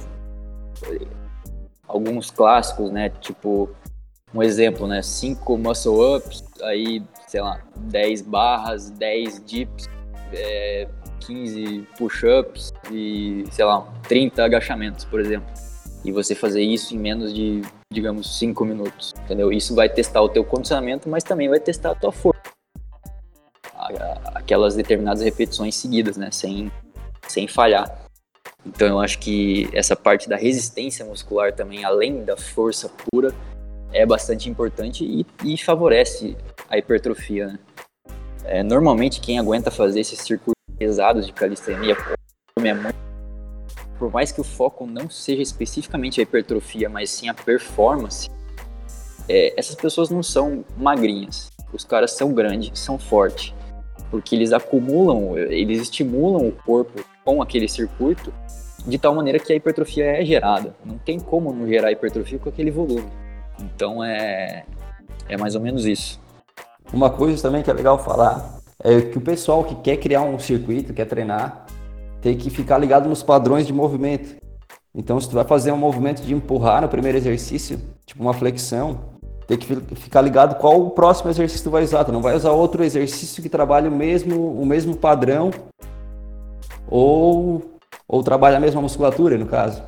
[1.86, 3.70] alguns clássicos, né, tipo
[4.34, 7.00] um exemplo, né, 5 muscle ups, aí,
[7.34, 9.90] sei lá, 10 barras, 10 dips,
[10.32, 10.86] é,
[11.18, 15.48] 15 push-ups e, sei lá, 30 agachamentos, por exemplo.
[16.04, 19.52] E você fazer isso em menos de digamos, cinco minutos, entendeu?
[19.52, 22.40] Isso vai testar o teu condicionamento, mas também vai testar a tua força.
[24.34, 26.30] Aquelas determinadas repetições seguidas, né?
[26.30, 26.70] Sem,
[27.26, 28.04] sem falhar.
[28.64, 33.34] Então eu acho que essa parte da resistência muscular também, além da força pura,
[33.92, 36.36] é bastante importante e, e favorece
[36.74, 37.58] a hipertrofia, né?
[38.44, 41.96] É, normalmente quem aguenta fazer esses circuitos pesados de calistenia,
[42.58, 42.94] é
[43.98, 48.28] por mais que o foco não seja especificamente a hipertrofia, mas sim a performance,
[49.28, 51.50] é, essas pessoas não são magrinhas.
[51.72, 53.54] Os caras são grandes, são fortes,
[54.10, 58.32] porque eles acumulam, eles estimulam o corpo com aquele circuito
[58.86, 60.76] de tal maneira que a hipertrofia é gerada.
[60.84, 63.10] Não tem como não gerar hipertrofia com aquele volume.
[63.58, 64.66] Então é,
[65.28, 66.20] é mais ou menos isso.
[66.94, 70.38] Uma coisa também que é legal falar é que o pessoal que quer criar um
[70.38, 71.66] circuito, quer treinar,
[72.22, 74.36] tem que ficar ligado nos padrões de movimento.
[74.94, 79.00] Então, se tu vai fazer um movimento de empurrar no primeiro exercício, tipo uma flexão,
[79.48, 82.04] tem que ficar ligado qual o próximo exercício tu vai usar.
[82.04, 85.50] Tu não vai usar outro exercício que trabalhe o mesmo, o mesmo padrão
[86.88, 87.60] ou,
[88.06, 89.82] ou trabalha a mesma musculatura, no caso.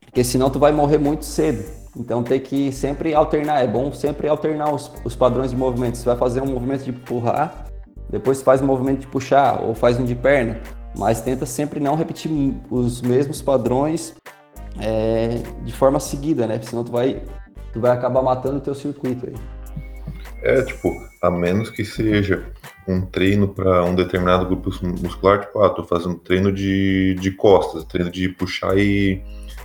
[0.00, 1.62] Porque senão tu vai morrer muito cedo.
[1.98, 3.62] Então tem que sempre alternar.
[3.62, 5.98] É bom sempre alternar os, os padrões de movimento.
[5.98, 7.66] Se vai fazer um movimento de empurrar,
[8.08, 10.60] depois faz um movimento de puxar ou faz um de perna
[10.96, 12.30] mas tenta sempre não repetir
[12.70, 14.14] os mesmos padrões
[14.80, 16.60] é, de forma seguida, né?
[16.62, 17.22] Senão tu vai,
[17.72, 19.34] tu vai acabar matando o teu circuito aí.
[20.42, 20.90] É, tipo,
[21.22, 22.44] a menos que seja
[22.86, 27.84] um treino para um determinado grupo muscular, tipo, ah, tô fazendo treino de, de costas,
[27.84, 29.22] treino de puxar e,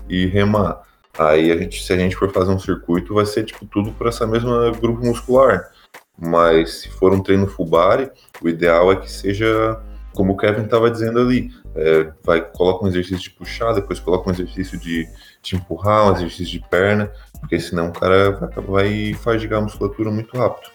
[0.09, 0.81] e remar.
[1.17, 4.07] Aí a gente, se a gente for fazer um circuito, vai ser tipo tudo por
[4.07, 5.71] essa mesma grupo muscular.
[6.17, 8.09] Mas se for um treino full body,
[8.41, 9.79] o ideal é que seja
[10.13, 14.29] como o Kevin estava dizendo ali, é, vai, coloca um exercício de puxar, depois coloca
[14.29, 15.07] um exercício de,
[15.41, 20.11] de empurrar, um exercício de perna, porque senão o cara vai, vai fadigar a musculatura
[20.11, 20.71] muito rápido.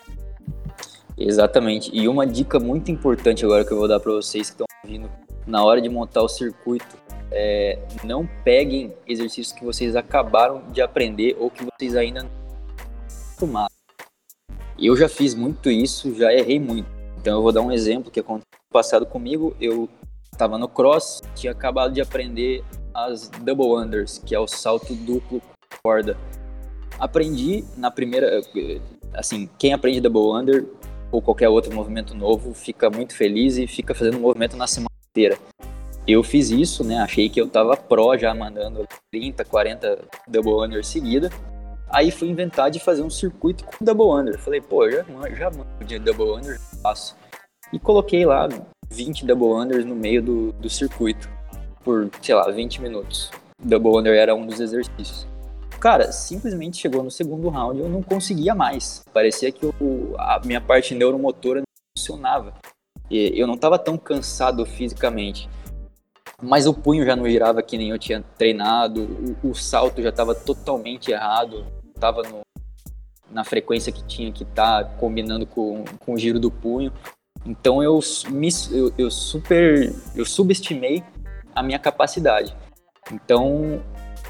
[1.16, 1.90] Exatamente.
[1.92, 5.08] E uma dica muito importante agora que eu vou dar para vocês que estão vindo
[5.46, 6.96] na hora de montar o circuito
[7.30, 12.30] é não peguem exercícios que vocês acabaram de aprender ou que vocês ainda não
[13.38, 13.74] tomaram.
[14.78, 16.88] Eu já fiz muito isso, já errei muito.
[17.20, 19.56] Então eu vou dar um exemplo que aconteceu passado comigo.
[19.60, 19.88] Eu
[20.32, 22.64] estava no cross, tinha acabado de aprender
[22.94, 25.42] as double unders, que é o salto duplo
[25.82, 26.16] corda.
[26.98, 28.40] aprendi na primeira.
[29.14, 30.66] Assim, quem aprende double under
[31.10, 34.90] ou qualquer outro movimento novo fica muito feliz e fica fazendo um movimento na semana
[35.10, 35.38] inteira.
[36.08, 37.00] Eu fiz isso, né?
[37.00, 41.30] Achei que eu tava pró já mandando 30, 40 double under seguida.
[41.90, 44.38] Aí fui inventar de fazer um circuito com double under.
[44.38, 47.14] Falei, pô, já, já mando de double under, faço.
[47.70, 48.48] E coloquei lá
[48.90, 51.28] 20 double unders no meio do, do circuito
[51.84, 53.30] por, sei lá, 20 minutos.
[53.62, 55.26] Double under era um dos exercícios.
[55.78, 59.02] Cara, simplesmente chegou no segundo round eu não conseguia mais.
[59.12, 62.54] Parecia que eu, a minha parte neuromotora não funcionava.
[63.10, 65.48] E eu não estava tão cansado fisicamente.
[66.42, 70.10] Mas o punho já não girava que nem eu tinha treinado, o, o salto já
[70.10, 72.22] estava totalmente errado, estava
[73.30, 76.92] na frequência que tinha que estar, tá, combinando com, com o giro do punho.
[77.44, 77.98] Então eu,
[78.30, 81.02] me, eu, eu super eu subestimei
[81.54, 82.54] a minha capacidade.
[83.12, 83.82] Então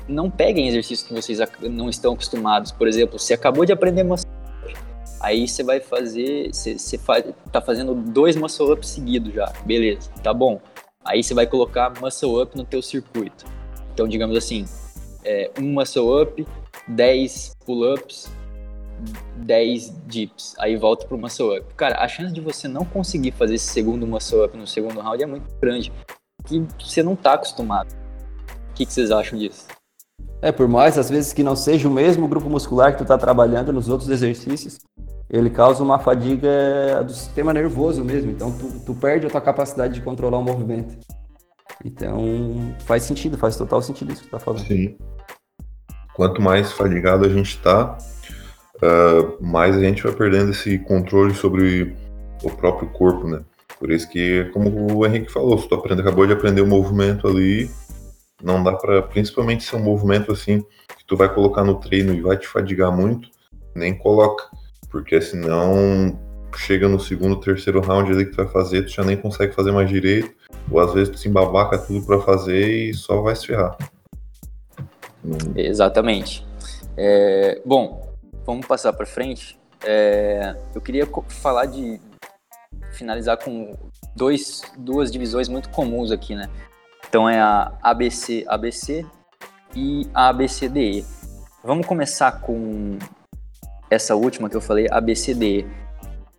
[0.08, 2.72] não peguem exercícios que vocês não estão acostumados.
[2.72, 4.30] Por exemplo, você acabou de aprender muscle
[4.64, 4.74] up,
[5.20, 10.10] aí você vai fazer, você, você faz, tá fazendo dois muscle ups seguidos já, beleza,
[10.22, 10.60] tá bom.
[11.08, 13.46] Aí você vai colocar muscle up no teu circuito.
[13.94, 14.66] Então, digamos assim,
[15.24, 16.46] é, um muscle up,
[16.86, 18.30] 10 pull-ups,
[19.36, 21.74] 10 dips, aí volta pro muscle up.
[21.74, 25.22] Cara, a chance de você não conseguir fazer esse segundo muscle up no segundo round
[25.22, 25.90] é muito grande,
[26.44, 27.90] que você não tá acostumado.
[28.70, 29.66] O que, que vocês acham disso?
[30.42, 33.16] É, por mais às vezes que não seja o mesmo grupo muscular que tu está
[33.16, 34.78] trabalhando nos outros exercícios,
[35.30, 38.30] ele causa uma fadiga do sistema nervoso mesmo.
[38.30, 40.96] Então tu, tu perde a tua capacidade de controlar o movimento.
[41.84, 44.66] Então faz sentido, faz total sentido isso que tu tá falando.
[44.66, 44.96] Sim.
[46.14, 47.96] Quanto mais fadigado a gente está,
[48.76, 51.94] uh, mais a gente vai perdendo esse controle sobre
[52.42, 53.42] o próprio corpo, né?
[53.78, 57.28] Por isso que, como o Henrique falou, se tu aprende, acabou de aprender o movimento
[57.28, 57.70] ali,
[58.42, 60.60] não dá para, principalmente se é um movimento assim
[60.96, 63.28] que tu vai colocar no treino e vai te fadigar muito,
[63.76, 64.44] nem coloca,
[64.90, 66.18] porque senão
[66.56, 69.70] chega no segundo, terceiro round ali que tu vai fazer, tu já nem consegue fazer
[69.70, 70.34] mais direito,
[70.70, 73.76] ou às vezes tu se embabaca tudo para fazer e só vai se ferrar.
[75.54, 76.46] Exatamente.
[76.96, 78.12] É, bom,
[78.46, 79.58] vamos passar para frente.
[79.84, 82.00] É, eu queria falar de
[82.92, 83.76] finalizar com
[84.16, 86.48] dois, duas divisões muito comuns aqui, né?
[87.08, 89.06] Então é a ABC ABC
[89.74, 91.04] e a ABCDE.
[91.62, 92.98] Vamos começar com
[93.90, 95.66] essa última que eu falei, ABCDE.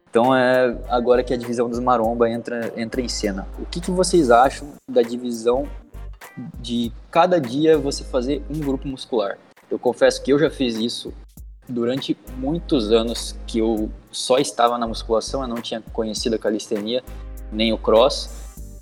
[0.10, 3.48] Então é agora que a divisão dos maromba entra, entra em cena.
[3.60, 5.68] O que, que vocês acham da divisão
[6.60, 9.38] de cada dia você fazer um grupo muscular?
[9.70, 11.14] Eu confesso que eu já fiz isso
[11.68, 17.04] durante muitos anos que eu só estava na musculação, eu não tinha conhecido a calistenia
[17.52, 18.30] nem o cross.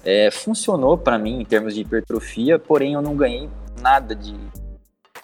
[0.06, 3.50] É, funcionou para mim em termos de hipertrofia, porém eu não ganhei
[3.82, 4.34] nada de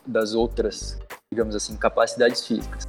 [0.06, 0.99] das outras,
[1.32, 2.84] digamos assim, capacidades físicas.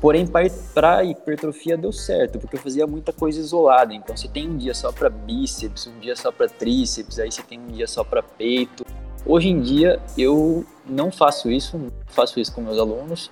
[0.00, 3.92] Porém, para hipertrofia deu certo, porque eu fazia muita coisa isolada.
[3.92, 7.42] Então, você tem um dia só para bíceps, um dia só para tríceps, aí você
[7.42, 8.84] tem um dia só para peito.
[9.26, 13.30] Hoje em dia, eu não faço isso, não faço isso com meus alunos.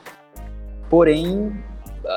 [0.90, 1.58] Porém,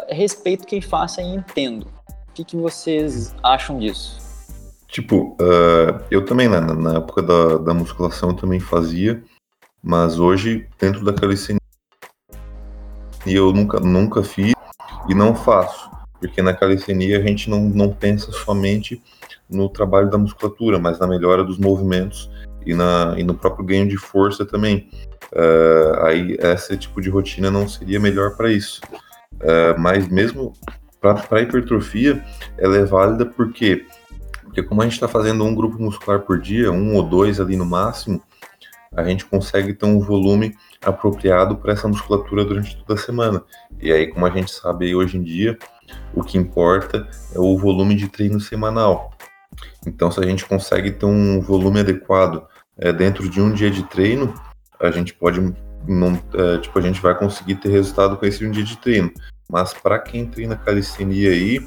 [0.10, 1.88] respeito quem faça e entendo.
[2.30, 4.20] O que, que vocês acham disso?
[4.88, 9.24] Tipo, uh, eu também, né, na época da, da musculação, eu também fazia,
[9.82, 11.61] mas hoje, dentro da calistenia,
[13.26, 14.54] eu nunca, nunca fiz
[15.10, 19.02] e não faço, porque na calistenia a gente não, não pensa somente
[19.50, 22.30] no trabalho da musculatura, mas na melhora dos movimentos
[22.66, 24.90] e, na, e no próprio ganho de força também.
[25.34, 28.82] Uh, aí, esse tipo de rotina não seria melhor para isso.
[29.36, 30.54] Uh, mas mesmo
[31.00, 32.24] para hipertrofia,
[32.58, 33.86] ela é válida porque
[34.52, 37.56] porque como a gente está fazendo um grupo muscular por dia, um ou dois ali
[37.56, 38.22] no máximo,
[38.94, 43.44] a gente consegue ter um volume apropriado para essa musculatura durante toda a semana.
[43.80, 45.58] E aí, como a gente sabe hoje em dia,
[46.14, 49.12] o que importa é o volume de treino semanal.
[49.86, 52.46] Então, se a gente consegue ter um volume adequado
[52.78, 54.34] é, dentro de um dia de treino,
[54.80, 55.40] a gente pode
[55.88, 59.12] não, é, tipo, a gente vai conseguir ter resultado com esse um dia de treino.
[59.50, 61.60] Mas para quem treina calistenia aí,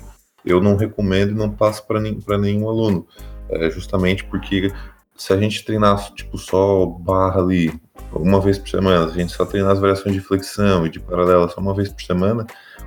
[0.45, 3.07] eu não recomendo e não passo para nenhum aluno.
[3.49, 4.73] É justamente porque
[5.17, 7.73] se a gente treinar tipo só barra ali
[8.19, 11.01] uma vez por semana, se a gente só treinar as variações de flexão e de
[11.01, 12.47] paralela só uma vez por semana,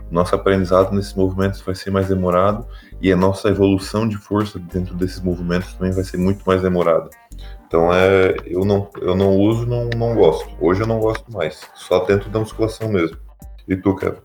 [0.10, 2.66] o nosso aprendizado nesses movimentos vai ser mais demorado
[3.02, 7.10] e a nossa evolução de força dentro desses movimentos também vai ser muito mais demorada.
[7.68, 10.50] Então é, eu não, eu não uso, não, não gosto.
[10.62, 13.18] Hoje eu não gosto mais, só dentro da musculação mesmo.
[13.68, 14.20] E tu, Kevin?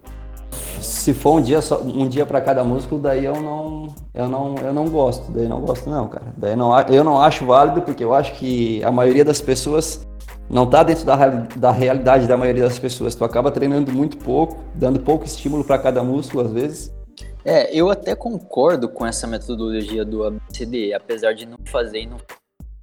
[0.82, 4.54] se for um dia só, um dia para cada músculo, daí eu não, eu não,
[4.56, 6.26] eu não gosto, daí não gosto não, cara.
[6.36, 10.06] Daí não, eu não acho válido porque eu acho que a maioria das pessoas
[10.52, 11.16] não tá dentro da,
[11.56, 13.14] da realidade da maioria das pessoas.
[13.14, 16.94] Tu acaba treinando muito pouco, dando pouco estímulo para cada músculo às vezes.
[17.42, 22.18] É, eu até concordo com essa metodologia do ABCDE, apesar de não fazer e não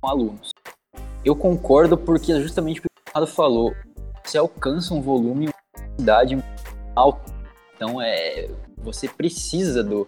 [0.02, 0.50] com alunos.
[1.24, 3.72] Eu concordo porque justamente o que o Ricardo falou,
[4.26, 6.44] você alcança um volume, uma intensidade
[6.96, 7.32] alta.
[7.76, 8.50] Então é,
[8.80, 10.08] você precisa do,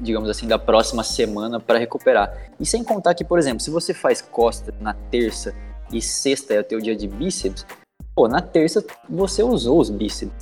[0.00, 2.50] digamos assim, da próxima semana para recuperar.
[2.58, 5.54] E sem contar que, por exemplo, se você faz costa na terça
[5.92, 7.66] e sexta é o teu dia de bíceps,
[8.14, 10.32] pô, na terça você usou os bíceps,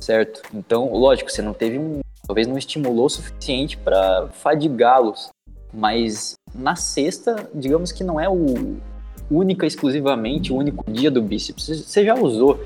[0.00, 0.42] certo?
[0.52, 5.30] Então, lógico, você não teve um, talvez não estimulou o suficiente para fadigá-los,
[5.72, 8.76] mas na sexta, digamos que não é o
[9.30, 11.66] única, exclusivamente, o único dia do bíceps.
[11.66, 12.60] Você já usou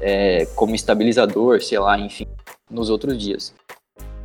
[0.00, 2.26] é, como estabilizador, sei lá, enfim,
[2.70, 3.54] nos outros dias.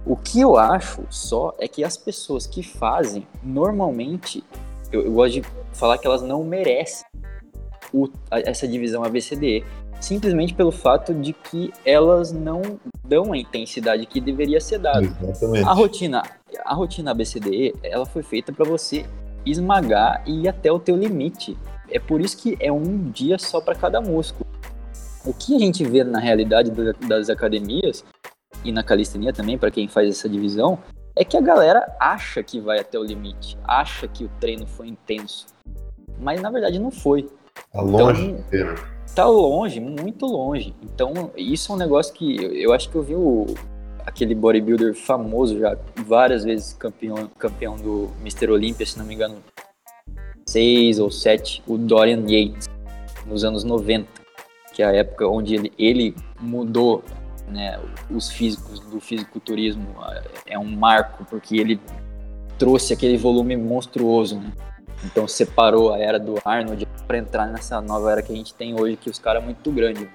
[0.06, 4.44] O que eu acho só é que as pessoas que fazem, normalmente,
[4.92, 5.44] eu, eu gosto de
[5.74, 7.06] falar que elas não merecem
[7.94, 9.64] o, essa divisão ABCDE,
[10.02, 12.62] simplesmente pelo fato de que elas não
[13.06, 15.06] dão a intensidade que deveria ser dada.
[15.06, 15.68] Exatamente.
[15.68, 16.24] A rotina,
[16.66, 19.06] a rotina ABCDE, ela foi feita para você
[19.46, 21.58] esmagar e ir até o teu limite.
[21.90, 24.46] É por isso que é um dia só para cada músculo.
[25.26, 26.72] O que a gente vê na realidade
[27.08, 28.04] das academias
[28.64, 30.80] e na calistenia também, para quem faz essa divisão,
[31.16, 34.88] é que a galera acha que vai até o limite, acha que o treino foi
[34.88, 35.46] intenso,
[36.20, 37.30] mas na verdade não foi.
[37.72, 38.76] Tá longe então,
[39.16, 40.74] Tá longe, muito longe.
[40.82, 43.46] Então, isso é um negócio que eu, eu acho que eu vi o,
[44.06, 48.50] aquele bodybuilder famoso já, várias vezes campeão, campeão do Mr.
[48.50, 49.38] Olympia, se não me engano,
[50.48, 52.68] seis ou sete, o Dorian Yates,
[53.26, 54.08] nos anos 90,
[54.74, 57.04] que é a época onde ele, ele mudou
[57.48, 57.80] né,
[58.10, 59.88] os físicos do fisiculturismo.
[60.46, 61.80] É um marco, porque ele
[62.58, 64.52] trouxe aquele volume monstruoso, né?
[65.04, 68.80] Então separou a era do Arnold para entrar nessa nova era que a gente tem
[68.80, 70.10] hoje, que os caras é muito grande.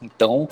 [0.00, 0.48] Então,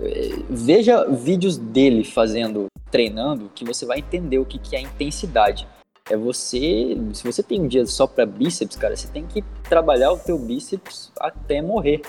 [0.00, 5.66] eh, veja vídeos dele fazendo, treinando, que você vai entender o que, que é intensidade.
[6.10, 10.10] É você, se você tem um dia só para bíceps, cara, você tem que trabalhar
[10.10, 12.00] o teu bíceps até morrer,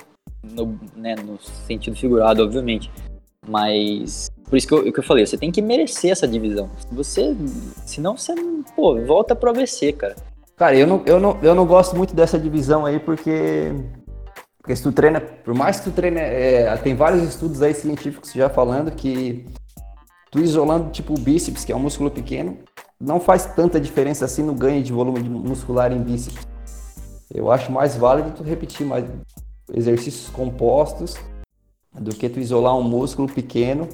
[0.42, 1.38] no, né, no
[1.68, 2.90] sentido figurado, obviamente.
[3.46, 6.70] Mas por isso que eu, que eu falei, você tem que merecer essa divisão.
[6.92, 7.36] Você,
[7.86, 8.34] senão você,
[8.76, 10.16] pô, volta pro ABC, cara.
[10.60, 13.72] Cara, eu não, eu, não, eu não gosto muito dessa divisão aí porque.
[14.58, 18.34] Porque se tu treina, por mais que tu treine, é, tem vários estudos aí científicos
[18.34, 19.46] já falando que
[20.30, 22.58] tu isolando tipo o bíceps, que é um músculo pequeno,
[23.00, 26.46] não faz tanta diferença assim no ganho de volume muscular em bíceps.
[27.34, 29.06] Eu acho mais válido tu repetir mais
[29.74, 31.16] exercícios compostos
[31.94, 33.88] do que tu isolar um músculo pequeno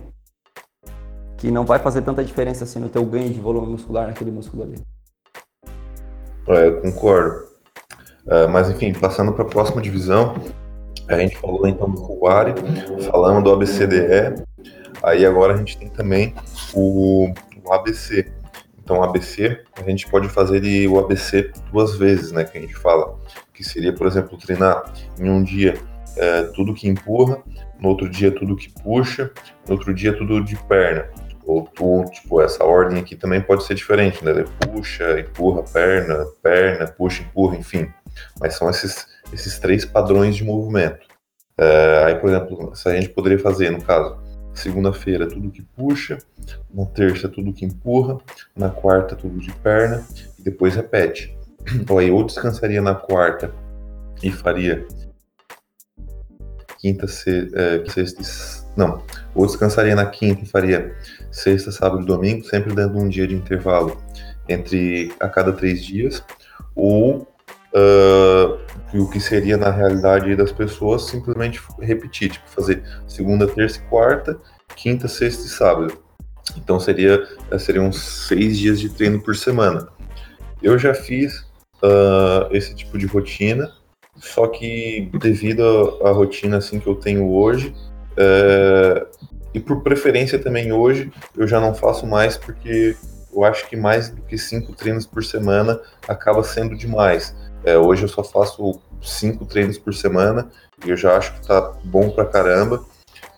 [1.38, 4.63] que não vai fazer tanta diferença assim no teu ganho de volume muscular naquele músculo
[4.63, 4.95] ali.
[6.48, 7.46] É, concordo.
[8.28, 10.36] É, mas enfim, passando para a próxima divisão,
[11.08, 12.54] a gente falou então do Kuwari,
[13.12, 14.43] falamos do ABCDE,
[15.04, 16.34] aí agora a gente tem também
[16.74, 17.32] o,
[17.64, 18.32] o ABC.
[18.84, 22.43] Então, ABC, a gente pode fazer ele, o ABC duas vezes, né?
[22.43, 23.18] Que a gente fala,
[23.52, 25.74] que seria, por exemplo, treinar em um dia
[26.18, 27.41] é, tudo que empurra,
[27.80, 29.32] no outro dia tudo que puxa,
[29.68, 31.10] no outro dia tudo de perna.
[31.46, 34.32] Ou tu, tipo, essa ordem aqui também pode ser diferente, né?
[34.60, 37.88] Puxa, empurra, perna, perna, puxa, empurra, enfim.
[38.39, 41.06] Mas são esses, esses três padrões de movimento.
[41.58, 44.18] É, aí, por exemplo, se a gente poderia fazer, no caso,
[44.54, 46.18] segunda-feira tudo que puxa,
[46.74, 48.18] na terça tudo que empurra,
[48.56, 50.06] na quarta tudo de perna,
[50.39, 51.36] e depois repete.
[51.76, 53.52] Então aí, ou descansaria na quarta
[54.22, 54.86] e faria
[56.78, 58.22] quinta, se, é, sexta,
[58.78, 59.02] não,
[59.34, 60.96] ou descansaria na quinta e faria
[61.36, 64.02] sexta, sábado e domingo, sempre dando um dia de intervalo
[64.48, 66.24] entre a cada três dias,
[66.74, 67.28] ou
[67.74, 73.90] uh, o que seria na realidade das pessoas simplesmente repetir, tipo fazer segunda, terça e
[73.90, 74.40] quarta,
[74.76, 75.98] quinta, sexta e sábado.
[76.56, 77.28] Então seria
[77.60, 79.90] seriam seis dias de treino por semana.
[80.62, 81.40] Eu já fiz
[81.84, 83.70] uh, esse tipo de rotina,
[84.16, 87.76] só que devido à rotina assim que eu tenho hoje,
[88.14, 92.97] uh, e por preferência também hoje, eu já não faço mais porque
[93.34, 97.34] eu acho que mais do que cinco treinos por semana acaba sendo demais.
[97.64, 100.49] É, hoje eu só faço cinco treinos por semana
[100.86, 102.84] e eu já acho que tá bom pra caramba.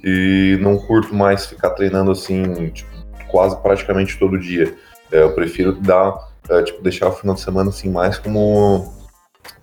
[0.04, 2.90] E não curto mais ficar treinando assim, tipo,
[3.28, 4.74] quase praticamente todo dia.
[5.12, 6.18] É, eu prefiro dar,
[6.50, 8.92] é, tipo, deixar o final de semana assim mais como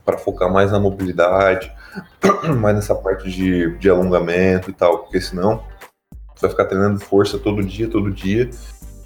[0.05, 1.73] para focar mais na mobilidade,
[2.61, 5.61] mais nessa parte de, de alongamento e tal, porque senão
[6.37, 8.51] Tu vai ficar treinando força todo dia, todo dia,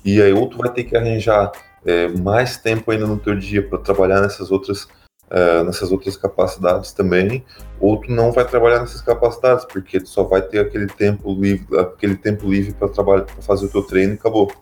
[0.05, 1.53] e aí ou tu vai ter que arranjar
[1.85, 4.89] é, mais tempo ainda no teu dia para trabalhar nessas outras
[5.31, 7.45] uh, nessas outras capacidades também,
[7.81, 11.79] ou tu não vai trabalhar nessas capacidades, porque tu só vai ter aquele tempo livre,
[11.79, 14.53] aquele tempo livre para trabalhar, para fazer o teu treino e acabou.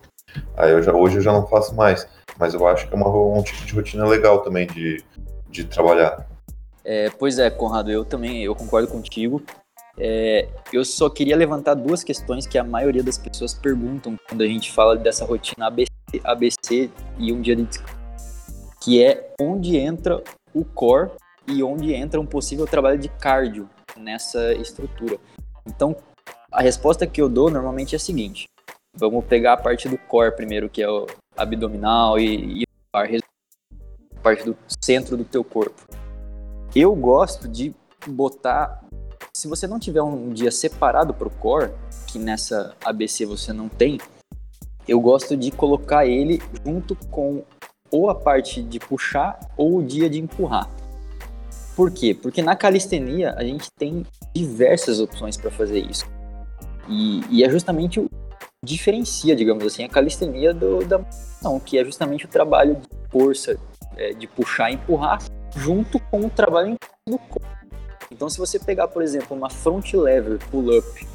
[0.55, 2.07] Aí eu já, hoje eu já não faço mais,
[2.37, 5.03] mas eu acho que é uma, um tipo de rotina legal também de,
[5.49, 6.27] de trabalhar.
[6.83, 9.41] É, pois é, Conrado, eu também eu concordo contigo.
[9.99, 14.47] É, eu só queria levantar duas questões que a maioria das pessoas perguntam quando a
[14.47, 15.91] gente fala dessa rotina ABC,
[16.23, 17.95] ABC e um dia de descanso,
[18.79, 20.23] que é onde entra
[20.53, 21.11] o core
[21.47, 25.17] e onde entra um possível trabalho de cardio nessa estrutura.
[25.65, 25.95] Então,
[26.51, 28.47] a resposta que eu dou normalmente é a seguinte:
[28.93, 33.07] vamos pegar a parte do core primeiro, que é o abdominal e, e a
[34.21, 35.81] parte do centro do teu corpo.
[36.75, 37.73] Eu gosto de
[38.07, 38.83] botar
[39.37, 41.71] se você não tiver um dia separado para o core,
[42.07, 43.99] que nessa ABC você não tem,
[44.87, 47.43] eu gosto de colocar ele junto com
[47.91, 50.67] ou a parte de puxar ou o dia de empurrar.
[51.75, 52.17] Por quê?
[52.19, 56.05] Porque na calistenia a gente tem diversas opções para fazer isso.
[56.89, 58.09] E, e, é justamente o
[58.65, 60.99] diferencia, digamos assim, a calistenia do, da
[61.43, 63.55] não, que é justamente o trabalho de força,
[63.95, 65.21] é, de puxar e empurrar,
[65.55, 66.75] junto com o trabalho
[67.07, 67.56] do corpo.
[68.17, 71.07] Então, se você pegar, por exemplo, uma front lever pull-up,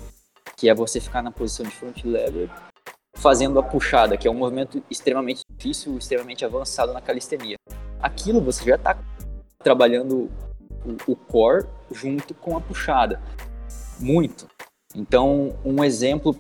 [0.57, 2.49] que é você ficar na posição de front lever
[3.17, 7.57] fazendo a puxada, que é um movimento extremamente difícil, extremamente avançado na calistenia.
[8.01, 8.97] Aquilo você já está
[9.59, 10.31] trabalhando
[10.87, 13.21] o, o core junto com a puxada.
[13.99, 14.47] Muito.
[14.95, 16.37] Então, um exemplo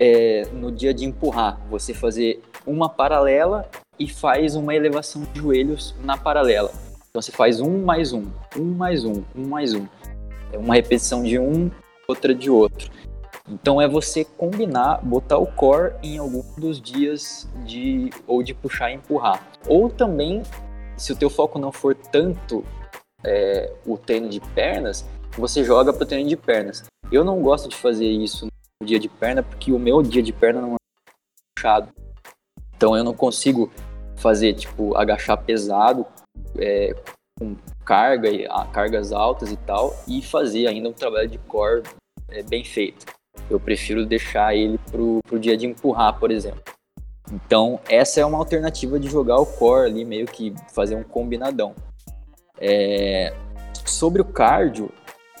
[0.00, 5.94] é no dia de empurrar, você fazer uma paralela e faz uma elevação de joelhos
[6.02, 6.72] na paralela.
[7.16, 8.24] Então você faz um mais um,
[8.58, 9.86] um mais um, um mais um.
[10.52, 11.70] É uma repetição de um,
[12.06, 12.90] outra de outro.
[13.48, 18.90] Então é você combinar, botar o core em algum dos dias de ou de puxar
[18.90, 19.42] e empurrar.
[19.66, 20.42] Ou também,
[20.98, 22.62] se o teu foco não for tanto
[23.24, 25.02] é, o treino de pernas,
[25.38, 26.84] você joga para o treino de pernas.
[27.10, 28.46] Eu não gosto de fazer isso
[28.78, 30.76] no dia de perna porque o meu dia de perna não é
[31.56, 31.88] puxado.
[32.76, 33.72] Então eu não consigo
[34.16, 36.04] fazer tipo agachar pesado
[36.58, 36.94] é,
[37.38, 41.82] com carga e cargas altas e tal e fazer ainda um trabalho de core
[42.28, 43.06] é, bem feito.
[43.50, 46.62] Eu prefiro deixar ele pro, pro dia de empurrar, por exemplo.
[47.32, 51.74] Então essa é uma alternativa de jogar o core ali meio que fazer um combinadão.
[52.58, 53.34] É,
[53.84, 54.90] sobre o cardio,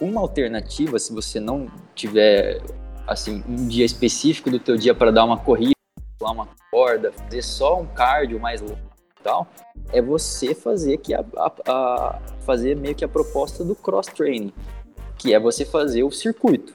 [0.00, 2.60] uma alternativa se você não tiver
[3.06, 5.72] assim um dia específico do teu dia para dar uma corrida,
[6.18, 8.85] pular uma corda, fazer só um cardio mais longo
[9.26, 9.48] tal,
[9.92, 14.52] é você fazer que a, a, a, fazer meio que a proposta do cross training,
[15.18, 16.72] que é você fazer o circuito.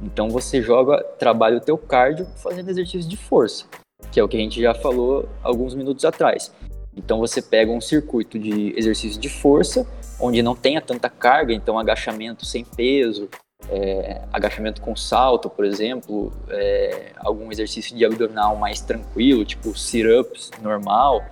[0.00, 3.66] Então você joga, trabalha o teu cardio fazendo exercícios de força,
[4.12, 6.52] que é o que a gente já falou alguns minutos atrás.
[6.96, 9.86] Então você pega um circuito de exercícios de força,
[10.20, 13.28] onde não tenha tanta carga, então agachamento sem peso,
[13.68, 20.50] é, agachamento com salto, por exemplo, é, algum exercício de abdominal mais tranquilo, tipo sit-ups
[20.62, 21.24] normal,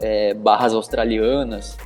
[0.00, 1.76] é, barras australianas,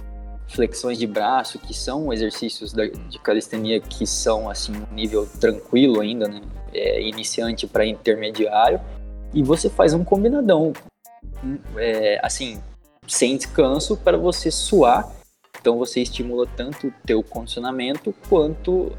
[0.48, 6.00] flexões de braço, que são exercícios da, de calistenia que são assim um nível tranquilo
[6.00, 6.40] ainda, né?
[6.72, 8.80] É, iniciante para intermediário,
[9.32, 10.72] e você faz um combinadão,
[11.76, 12.61] é, assim,
[13.06, 15.08] sem descanso para você suar.
[15.61, 18.92] Então você estimula tanto o teu condicionamento quanto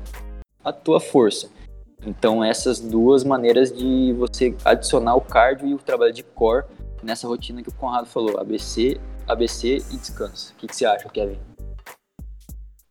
[0.64, 1.50] a tua força.
[2.06, 6.66] Então essas duas maneiras de você adicionar o cardio e o trabalho de core
[7.04, 10.54] nessa rotina que o Conrado falou, ABC, ABC e descanso.
[10.54, 11.38] O que, que você acha, Kevin?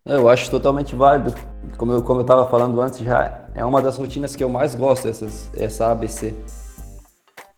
[0.05, 1.35] Eu acho totalmente válido.
[1.77, 4.75] Como eu, como eu tava falando antes, já é uma das rotinas que eu mais
[4.75, 6.35] gosto, essas, essa ABC.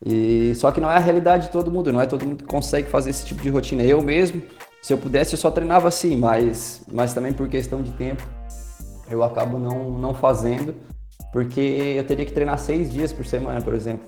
[0.04, 2.44] E só que não é a realidade de todo mundo, não é todo mundo que
[2.44, 3.82] consegue fazer esse tipo de rotina.
[3.84, 4.42] Eu mesmo,
[4.82, 8.22] se eu pudesse, eu só treinava assim, mas, mas também por questão de tempo,
[9.08, 10.74] eu acabo não, não fazendo,
[11.32, 14.04] porque eu teria que treinar seis dias por semana, por exemplo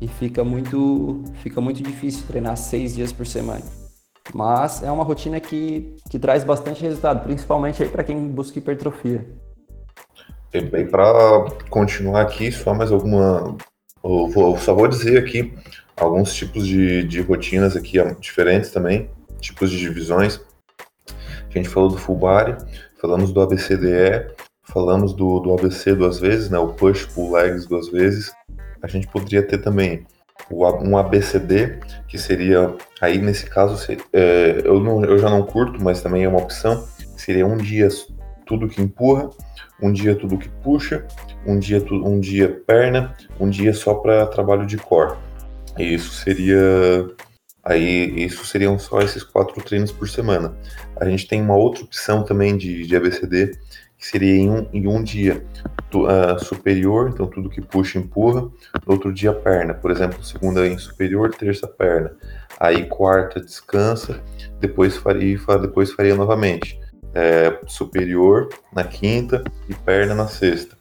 [0.00, 3.64] e fica muito, fica muito difícil treinar seis dias por semana.
[4.32, 9.26] Mas é uma rotina que, que traz bastante resultado, principalmente para quem busca hipertrofia.
[10.52, 13.56] E, para continuar aqui, só mais alguma.
[14.02, 15.52] Eu, vou, eu só vou dizer aqui
[15.96, 20.40] alguns tipos de, de rotinas aqui diferentes também, tipos de divisões.
[21.08, 22.56] A gente falou do full body,
[23.00, 26.58] falamos do ABCDE, falamos do, do ABC duas vezes, né?
[26.58, 28.32] O push pull legs duas vezes,
[28.82, 30.06] a gente poderia ter também
[30.50, 33.76] um ABCD, que seria, aí nesse caso,
[34.12, 37.88] é, eu, não, eu já não curto, mas também é uma opção, seria um dia
[38.46, 39.28] tudo que empurra,
[39.82, 41.06] um dia tudo que puxa,
[41.46, 45.16] um dia, um dia perna, um dia só para trabalho de core.
[45.78, 47.06] E isso seria
[47.68, 50.56] Aí isso seriam só esses quatro treinos por semana.
[50.96, 53.58] A gente tem uma outra opção também de, de ABCD,
[53.98, 55.44] que seria em um, em um dia
[55.92, 60.78] uh, superior, então tudo que puxa empurra, no outro dia perna, por exemplo, segunda em
[60.78, 62.12] superior, terça perna,
[62.60, 64.22] aí quarta descansa,
[64.60, 66.78] depois faria, depois faria novamente.
[67.14, 70.76] É, superior na quinta e perna na sexta.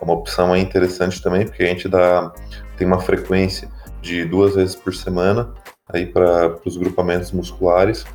[0.00, 2.32] É uma opção interessante também, porque a gente dá,
[2.78, 3.68] tem uma frequência
[4.00, 5.52] de duas vezes por semana
[5.92, 8.06] aí para os grupamentos musculares.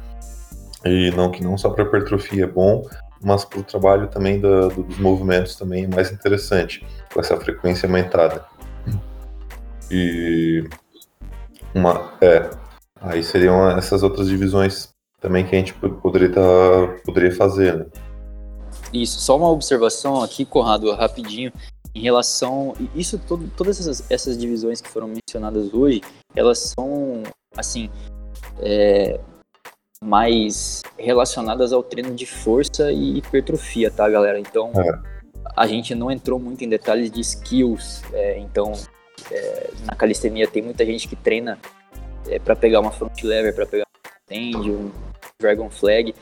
[0.86, 2.84] E não que não só para hipertrofia é bom,
[3.24, 7.88] mas para o trabalho também da, dos movimentos também é mais interessante com essa frequência
[7.88, 8.46] aumentada.
[9.90, 10.68] E
[11.74, 12.50] uma é
[13.02, 14.90] aí seriam essas outras divisões
[15.22, 16.42] também que a gente poderia tá,
[17.06, 17.78] poderia fazer.
[17.78, 17.86] Né?
[18.94, 21.52] Isso, só uma observação aqui, Conrado, rapidinho
[21.98, 26.02] em relação isso todo, todas essas, essas divisões que foram mencionadas hoje
[26.36, 27.24] elas são
[27.56, 27.90] assim
[28.60, 29.20] é,
[30.02, 35.00] mais relacionadas ao treino de força e hipertrofia tá galera então é.
[35.56, 38.74] a gente não entrou muito em detalhes de skills é, então
[39.32, 41.58] é, na calistenia tem muita gente que treina
[42.28, 44.92] é, para pegar uma front lever para pegar um stand um
[45.40, 46.14] dragon flag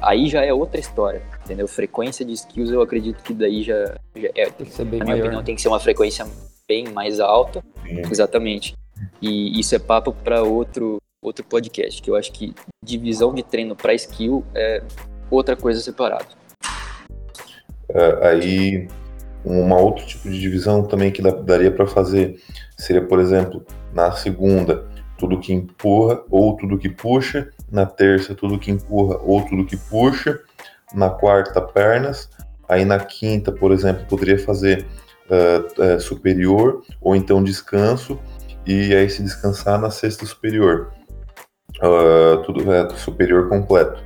[0.00, 1.66] aí já é outra história, entendeu?
[1.66, 5.04] Frequência de skills eu acredito que daí já, já é, tem que ser bem na
[5.04, 5.26] minha maior.
[5.26, 6.26] opinião, tem que ser uma frequência
[6.66, 8.02] bem mais alta, Sim.
[8.10, 8.76] exatamente.
[9.20, 13.74] E isso é papo para outro outro podcast, que eu acho que divisão de treino
[13.74, 14.82] para skill é
[15.30, 16.26] outra coisa separada.
[17.88, 18.88] É, aí
[19.44, 22.40] um outro tipo de divisão também que daria para fazer
[22.76, 28.58] seria, por exemplo, na segunda tudo que empurra ou tudo que puxa, na terça tudo
[28.58, 30.40] que empurra ou tudo que puxa,
[30.94, 32.30] na quarta pernas,
[32.68, 34.86] aí na quinta, por exemplo, poderia fazer
[35.28, 38.18] uh, uh, superior ou então descanso
[38.66, 40.92] e aí se descansar na sexta superior,
[41.82, 44.02] uh, tudo é superior completo.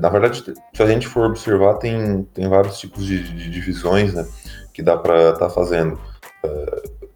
[0.00, 0.42] na verdade,
[0.72, 4.26] se a gente for observar, tem, tem vários tipos de, de divisões né,
[4.72, 5.98] que dá para estar tá fazendo.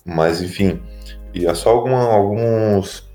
[0.04, 0.82] mas, enfim,
[1.34, 3.08] e é só alguma, alguns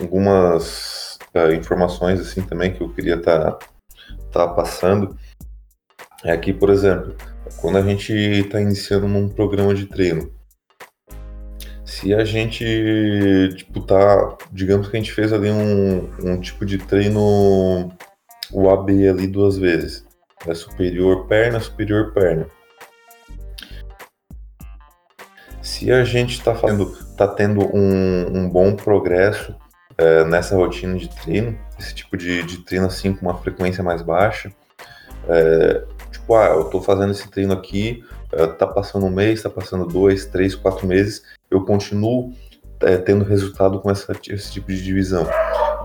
[0.00, 3.58] algumas uh, informações assim também que eu queria estar tá,
[4.32, 5.16] tá passando.
[6.24, 7.14] É aqui, por exemplo,
[7.60, 10.30] quando a gente está iniciando um programa de treino,
[11.96, 12.62] se a gente,
[13.56, 17.90] tipo, tá, digamos que a gente fez ali um, um tipo de treino
[18.52, 20.04] o AB ali duas vezes,
[20.46, 22.46] é superior perna, superior perna.
[25.62, 29.56] Se a gente está fazendo, tá tendo um, um bom progresso
[29.96, 34.02] é, nessa rotina de treino, esse tipo de, de treino assim com uma frequência mais
[34.02, 34.52] baixa.
[35.30, 35.82] É,
[36.12, 39.86] tipo, ah, eu tô fazendo esse treino aqui, é, tá passando um mês, tá passando
[39.86, 42.32] dois, três, quatro meses, eu continuo
[42.80, 45.26] é, tendo resultado com essa, esse tipo de divisão.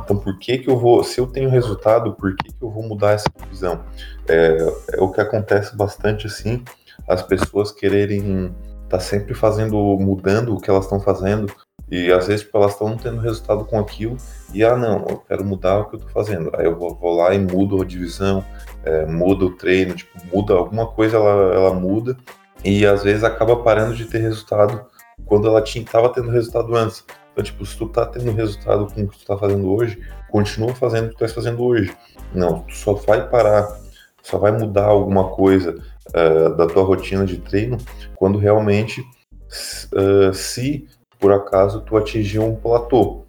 [0.03, 2.84] Então, por que que eu vou, se eu tenho resultado, por que que eu vou
[2.84, 3.84] mudar essa divisão?
[4.28, 4.57] É,
[4.93, 6.64] é o que acontece bastante assim,
[7.07, 8.53] as pessoas quererem
[8.89, 11.47] tá sempre fazendo, mudando o que elas estão fazendo,
[11.89, 14.18] e às vezes tipo, elas estão tendo resultado com aquilo
[14.53, 16.51] e, ah, não, eu quero mudar o que eu estou fazendo.
[16.55, 18.43] Aí eu vou, vou, lá e mudo a divisão,
[18.84, 22.18] é, o treino, tipo, muda alguma coisa, ela, ela muda
[22.64, 24.86] e às vezes acaba parando de ter resultado
[25.26, 27.03] quando ela estava tendo resultado antes.
[27.32, 30.76] Então, tipo, se tu tá tendo resultado com o que tu tá fazendo hoje, continua
[30.76, 31.95] fazendo o que tu tá fazendo hoje.
[32.34, 33.80] Não, tu só vai parar,
[34.22, 37.78] só vai mudar alguma coisa uh, da tua rotina de treino
[38.15, 40.88] quando realmente uh, se
[41.19, 43.26] por acaso tu atingir um platô.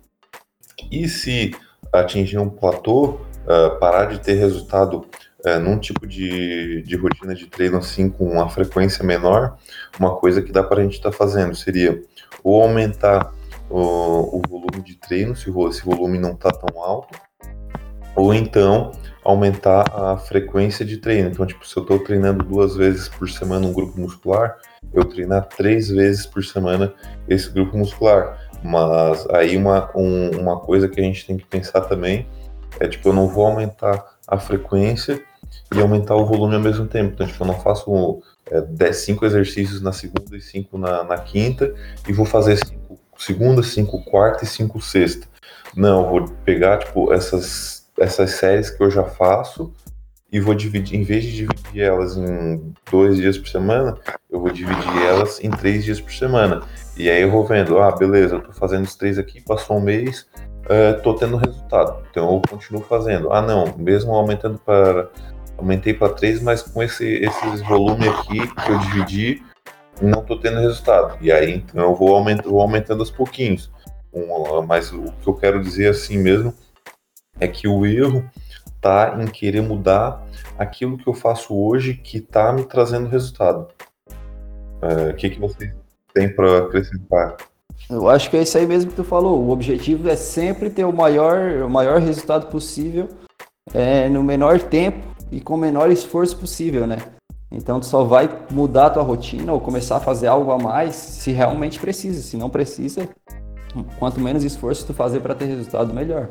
[0.91, 1.55] E se
[1.93, 5.07] atingir um platô, uh, parar de ter resultado
[5.47, 9.57] uh, num tipo de, de rotina de treino assim com uma frequência menor,
[9.99, 12.03] uma coisa que dá para a gente estar tá fazendo seria
[12.43, 13.33] ou aumentar
[13.71, 17.19] o, o volume de treino, se o, esse volume não está tão alto,
[18.15, 18.93] ou então
[19.25, 21.31] aumentar a frequência de treino.
[21.31, 24.59] Então, tipo, se eu estou treinando duas vezes por semana um grupo muscular,
[24.93, 26.93] eu treinar três vezes por semana
[27.29, 28.39] esse grupo muscular.
[28.63, 32.27] Mas aí uma, um, uma coisa que a gente tem que pensar também
[32.81, 35.23] é tipo, eu não vou aumentar a frequência
[35.75, 37.13] e aumentar o volume ao mesmo tempo.
[37.15, 41.75] Então, tipo, eu não faço é, cinco exercícios na segunda e cinco na, na quinta
[42.09, 42.59] e vou fazer
[43.17, 45.27] segunda, cinco quarta e cinco sexta.
[45.77, 49.73] Não, vou pegar tipo essas, essas séries que eu já faço
[50.33, 53.99] e vou dividir, em vez de dividir elas em dois dias por semana,
[54.31, 56.63] eu vou dividir elas em três dias por semana.
[56.97, 59.81] E aí eu vou vendo, ah, beleza, eu tô fazendo os três aqui, passou um
[59.81, 60.27] mês,
[60.65, 62.03] uh, tô tendo resultado.
[62.11, 63.31] Então eu continuo fazendo.
[63.31, 65.11] Ah, não, mesmo aumentando para.
[65.57, 69.43] Aumentei para três, mas com esse, esse volume aqui que eu dividi,
[70.01, 71.17] não tô tendo resultado.
[71.21, 73.71] E aí então eu vou, vou aumentando aos pouquinhos.
[74.13, 76.53] Um, mas o que eu quero dizer assim mesmo
[77.41, 78.25] é que o erro
[78.81, 80.27] tá em querer mudar
[80.59, 83.69] aquilo que eu faço hoje que tá me trazendo resultado.
[84.83, 85.73] É, o que, que você
[86.13, 87.37] tem para acrescentar?
[87.89, 89.41] Eu acho que é isso aí mesmo que tu falou.
[89.41, 93.09] O objetivo é sempre ter o maior, o maior resultado possível
[93.73, 96.99] é, no menor tempo e com o menor esforço possível, né?
[97.51, 100.95] Então tu só vai mudar a tua rotina ou começar a fazer algo a mais
[100.95, 102.21] se realmente precisa.
[102.21, 103.09] Se não precisa,
[103.99, 106.29] quanto menos esforço tu fazer para ter resultado, melhor.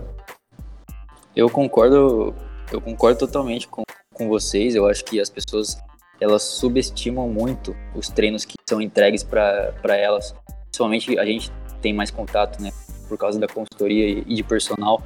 [1.36, 2.34] Eu concordo,
[2.72, 3.82] eu concordo totalmente com,
[4.14, 4.76] com vocês.
[4.76, 5.78] Eu acho que as pessoas
[6.20, 10.36] elas subestimam muito os treinos que são entregues para elas.
[10.66, 12.72] Principalmente a gente tem mais contato, né,
[13.08, 15.02] por causa da consultoria e de personal.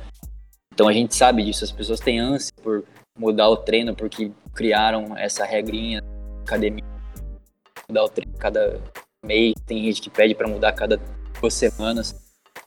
[0.74, 2.84] Então a gente sabe disso, as pessoas têm ânsia por
[3.18, 6.02] mudar o treino porque criaram essa regrinha
[6.42, 6.84] academia
[7.88, 8.80] mudar o treino cada
[9.24, 11.00] mês, tem gente que pede para mudar cada
[11.40, 12.16] duas semanas.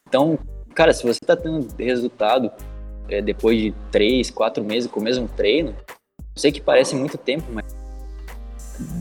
[0.06, 0.38] Então,
[0.74, 2.50] cara, se você tá tendo resultado
[3.08, 5.74] é, depois de três, quatro meses com o mesmo treino,
[6.36, 7.64] sei que parece muito tempo, mas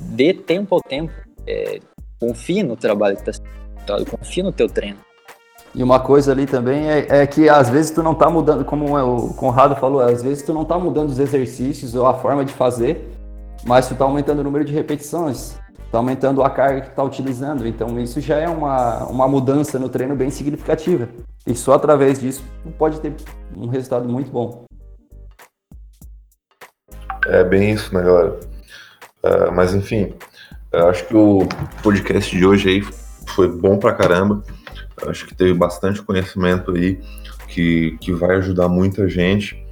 [0.09, 1.13] dê tempo ao tempo.
[1.45, 1.79] É,
[2.19, 4.99] confie no trabalho que está sendo confie no teu treino.
[5.76, 8.97] E uma coisa ali também é, é, que às vezes tu não tá mudando, como
[8.97, 12.53] o Conrado falou, às vezes tu não tá mudando os exercícios ou a forma de
[12.53, 13.11] fazer,
[13.65, 15.55] mas tu tá aumentando o número de repetições,
[15.91, 17.68] tá aumentando a carga que tu tá utilizando.
[17.68, 21.09] Então isso já é uma, uma mudança no treino bem significativa.
[21.45, 22.43] E só através disso
[22.78, 23.13] pode ter
[23.55, 24.65] um resultado muito bom.
[27.28, 28.39] É bem isso, né, galera?
[29.24, 30.13] Uh, mas enfim,
[30.74, 31.39] acho que o
[31.84, 32.82] podcast de hoje aí
[33.28, 34.43] foi bom pra caramba.
[35.05, 36.99] Acho que teve bastante conhecimento aí
[37.47, 39.63] que, que vai ajudar muita gente.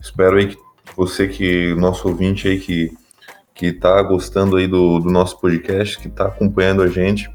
[0.00, 0.58] Espero aí que
[0.96, 2.92] você que, nosso ouvinte aí que,
[3.54, 7.30] que tá gostando aí do, do nosso podcast, que tá acompanhando a gente.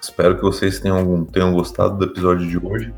[0.00, 2.94] Espero que vocês tenham, tenham gostado do episódio de hoje.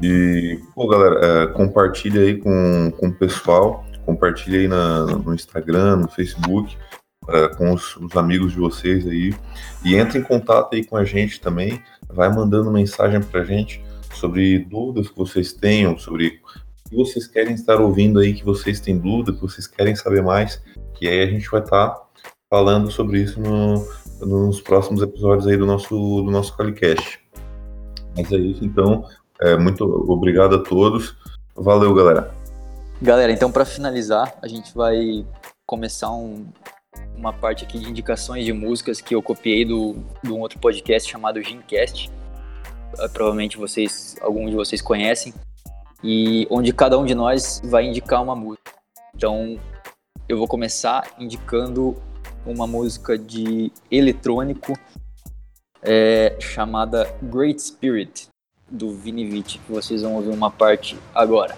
[0.00, 5.96] E, pô, galera, é, compartilha aí com, com o pessoal, compartilha aí na, no Instagram,
[5.96, 6.76] no Facebook,
[7.28, 9.34] é, com os, os, amigos de vocês aí.
[9.84, 13.82] E entre em contato aí com a gente também vai mandando mensagem para a gente
[14.14, 16.40] sobre dúvidas que vocês tenham, sobre
[16.86, 20.22] o que vocês querem estar ouvindo aí, que vocês têm dúvida, que vocês querem saber
[20.22, 20.62] mais,
[20.94, 22.02] que aí a gente vai estar tá
[22.50, 23.86] falando sobre isso no,
[24.26, 27.20] nos próximos episódios aí do nosso, do nosso Calicast.
[28.16, 29.04] Mas é isso, então.
[29.40, 31.16] É, muito obrigado a todos.
[31.54, 32.34] Valeu, galera.
[33.00, 35.24] Galera, então para finalizar, a gente vai
[35.64, 36.46] começar um,
[37.18, 41.10] uma parte aqui de indicações de músicas que eu copiei do, de um outro podcast
[41.10, 42.10] chamado Gincast.
[42.94, 45.34] Uh, provavelmente vocês, algum de vocês conhecem.
[46.02, 48.72] E onde cada um de nós vai indicar uma música.
[49.14, 49.58] Então,
[50.28, 52.00] eu vou começar indicando
[52.46, 54.78] uma música de eletrônico
[55.82, 58.28] é, chamada Great Spirit,
[58.70, 61.56] do Vini Vici, que vocês vão ouvir uma parte agora.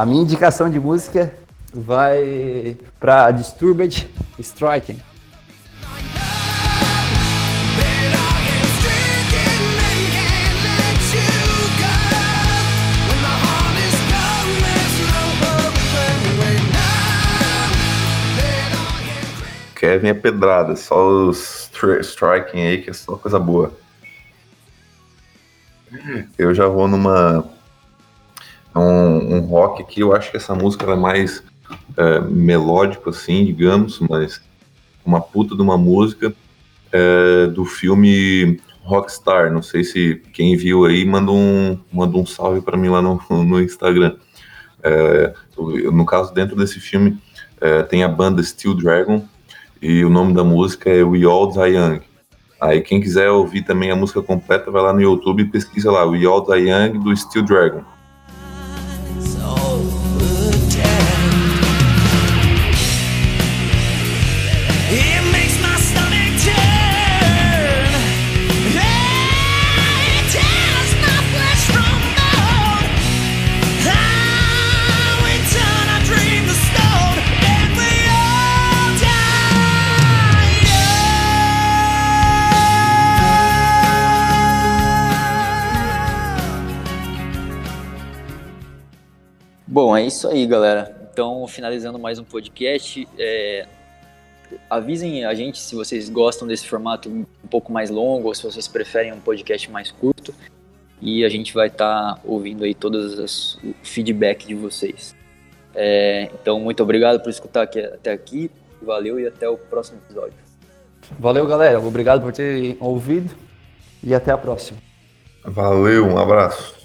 [0.00, 1.30] A minha indicação de música
[1.74, 4.98] vai para Disturbed Striking.
[19.74, 21.70] Kevin é pedrada, só os
[22.00, 23.78] striking aí que é só coisa boa.
[26.38, 27.59] Eu já vou numa
[28.78, 31.42] um, um rock que eu acho que essa música é mais
[31.96, 34.40] é, melódico, assim, digamos, mas
[35.04, 36.32] uma puta de uma música
[36.92, 39.52] é, do filme Rockstar.
[39.52, 43.20] Não sei se quem viu aí manda um, manda um salve para mim lá no,
[43.30, 44.16] no Instagram.
[44.82, 45.34] É,
[45.92, 47.18] no caso, dentro desse filme,
[47.60, 49.24] é, tem a banda Steel Dragon
[49.80, 52.00] e o nome da música é We All Die Young.
[52.60, 56.04] Aí quem quiser ouvir também a música completa, vai lá no YouTube e pesquisa lá,
[56.04, 57.82] We All Die Young do Steel Dragon.
[59.52, 59.99] Oh.
[89.70, 90.92] Bom, é isso aí, galera.
[91.12, 93.68] Então, finalizando mais um podcast, é...
[94.68, 98.66] avisem a gente se vocês gostam desse formato um pouco mais longo ou se vocês
[98.66, 100.34] preferem um podcast mais curto.
[101.00, 105.14] E a gente vai estar tá ouvindo aí todos os feedback de vocês.
[105.72, 108.50] É, então, muito obrigado por escutar aqui, até aqui.
[108.82, 110.34] Valeu e até o próximo episódio.
[111.16, 111.78] Valeu, galera.
[111.78, 113.32] Obrigado por ter ouvido
[114.02, 114.80] e até a próxima.
[115.44, 116.79] Valeu, um abraço.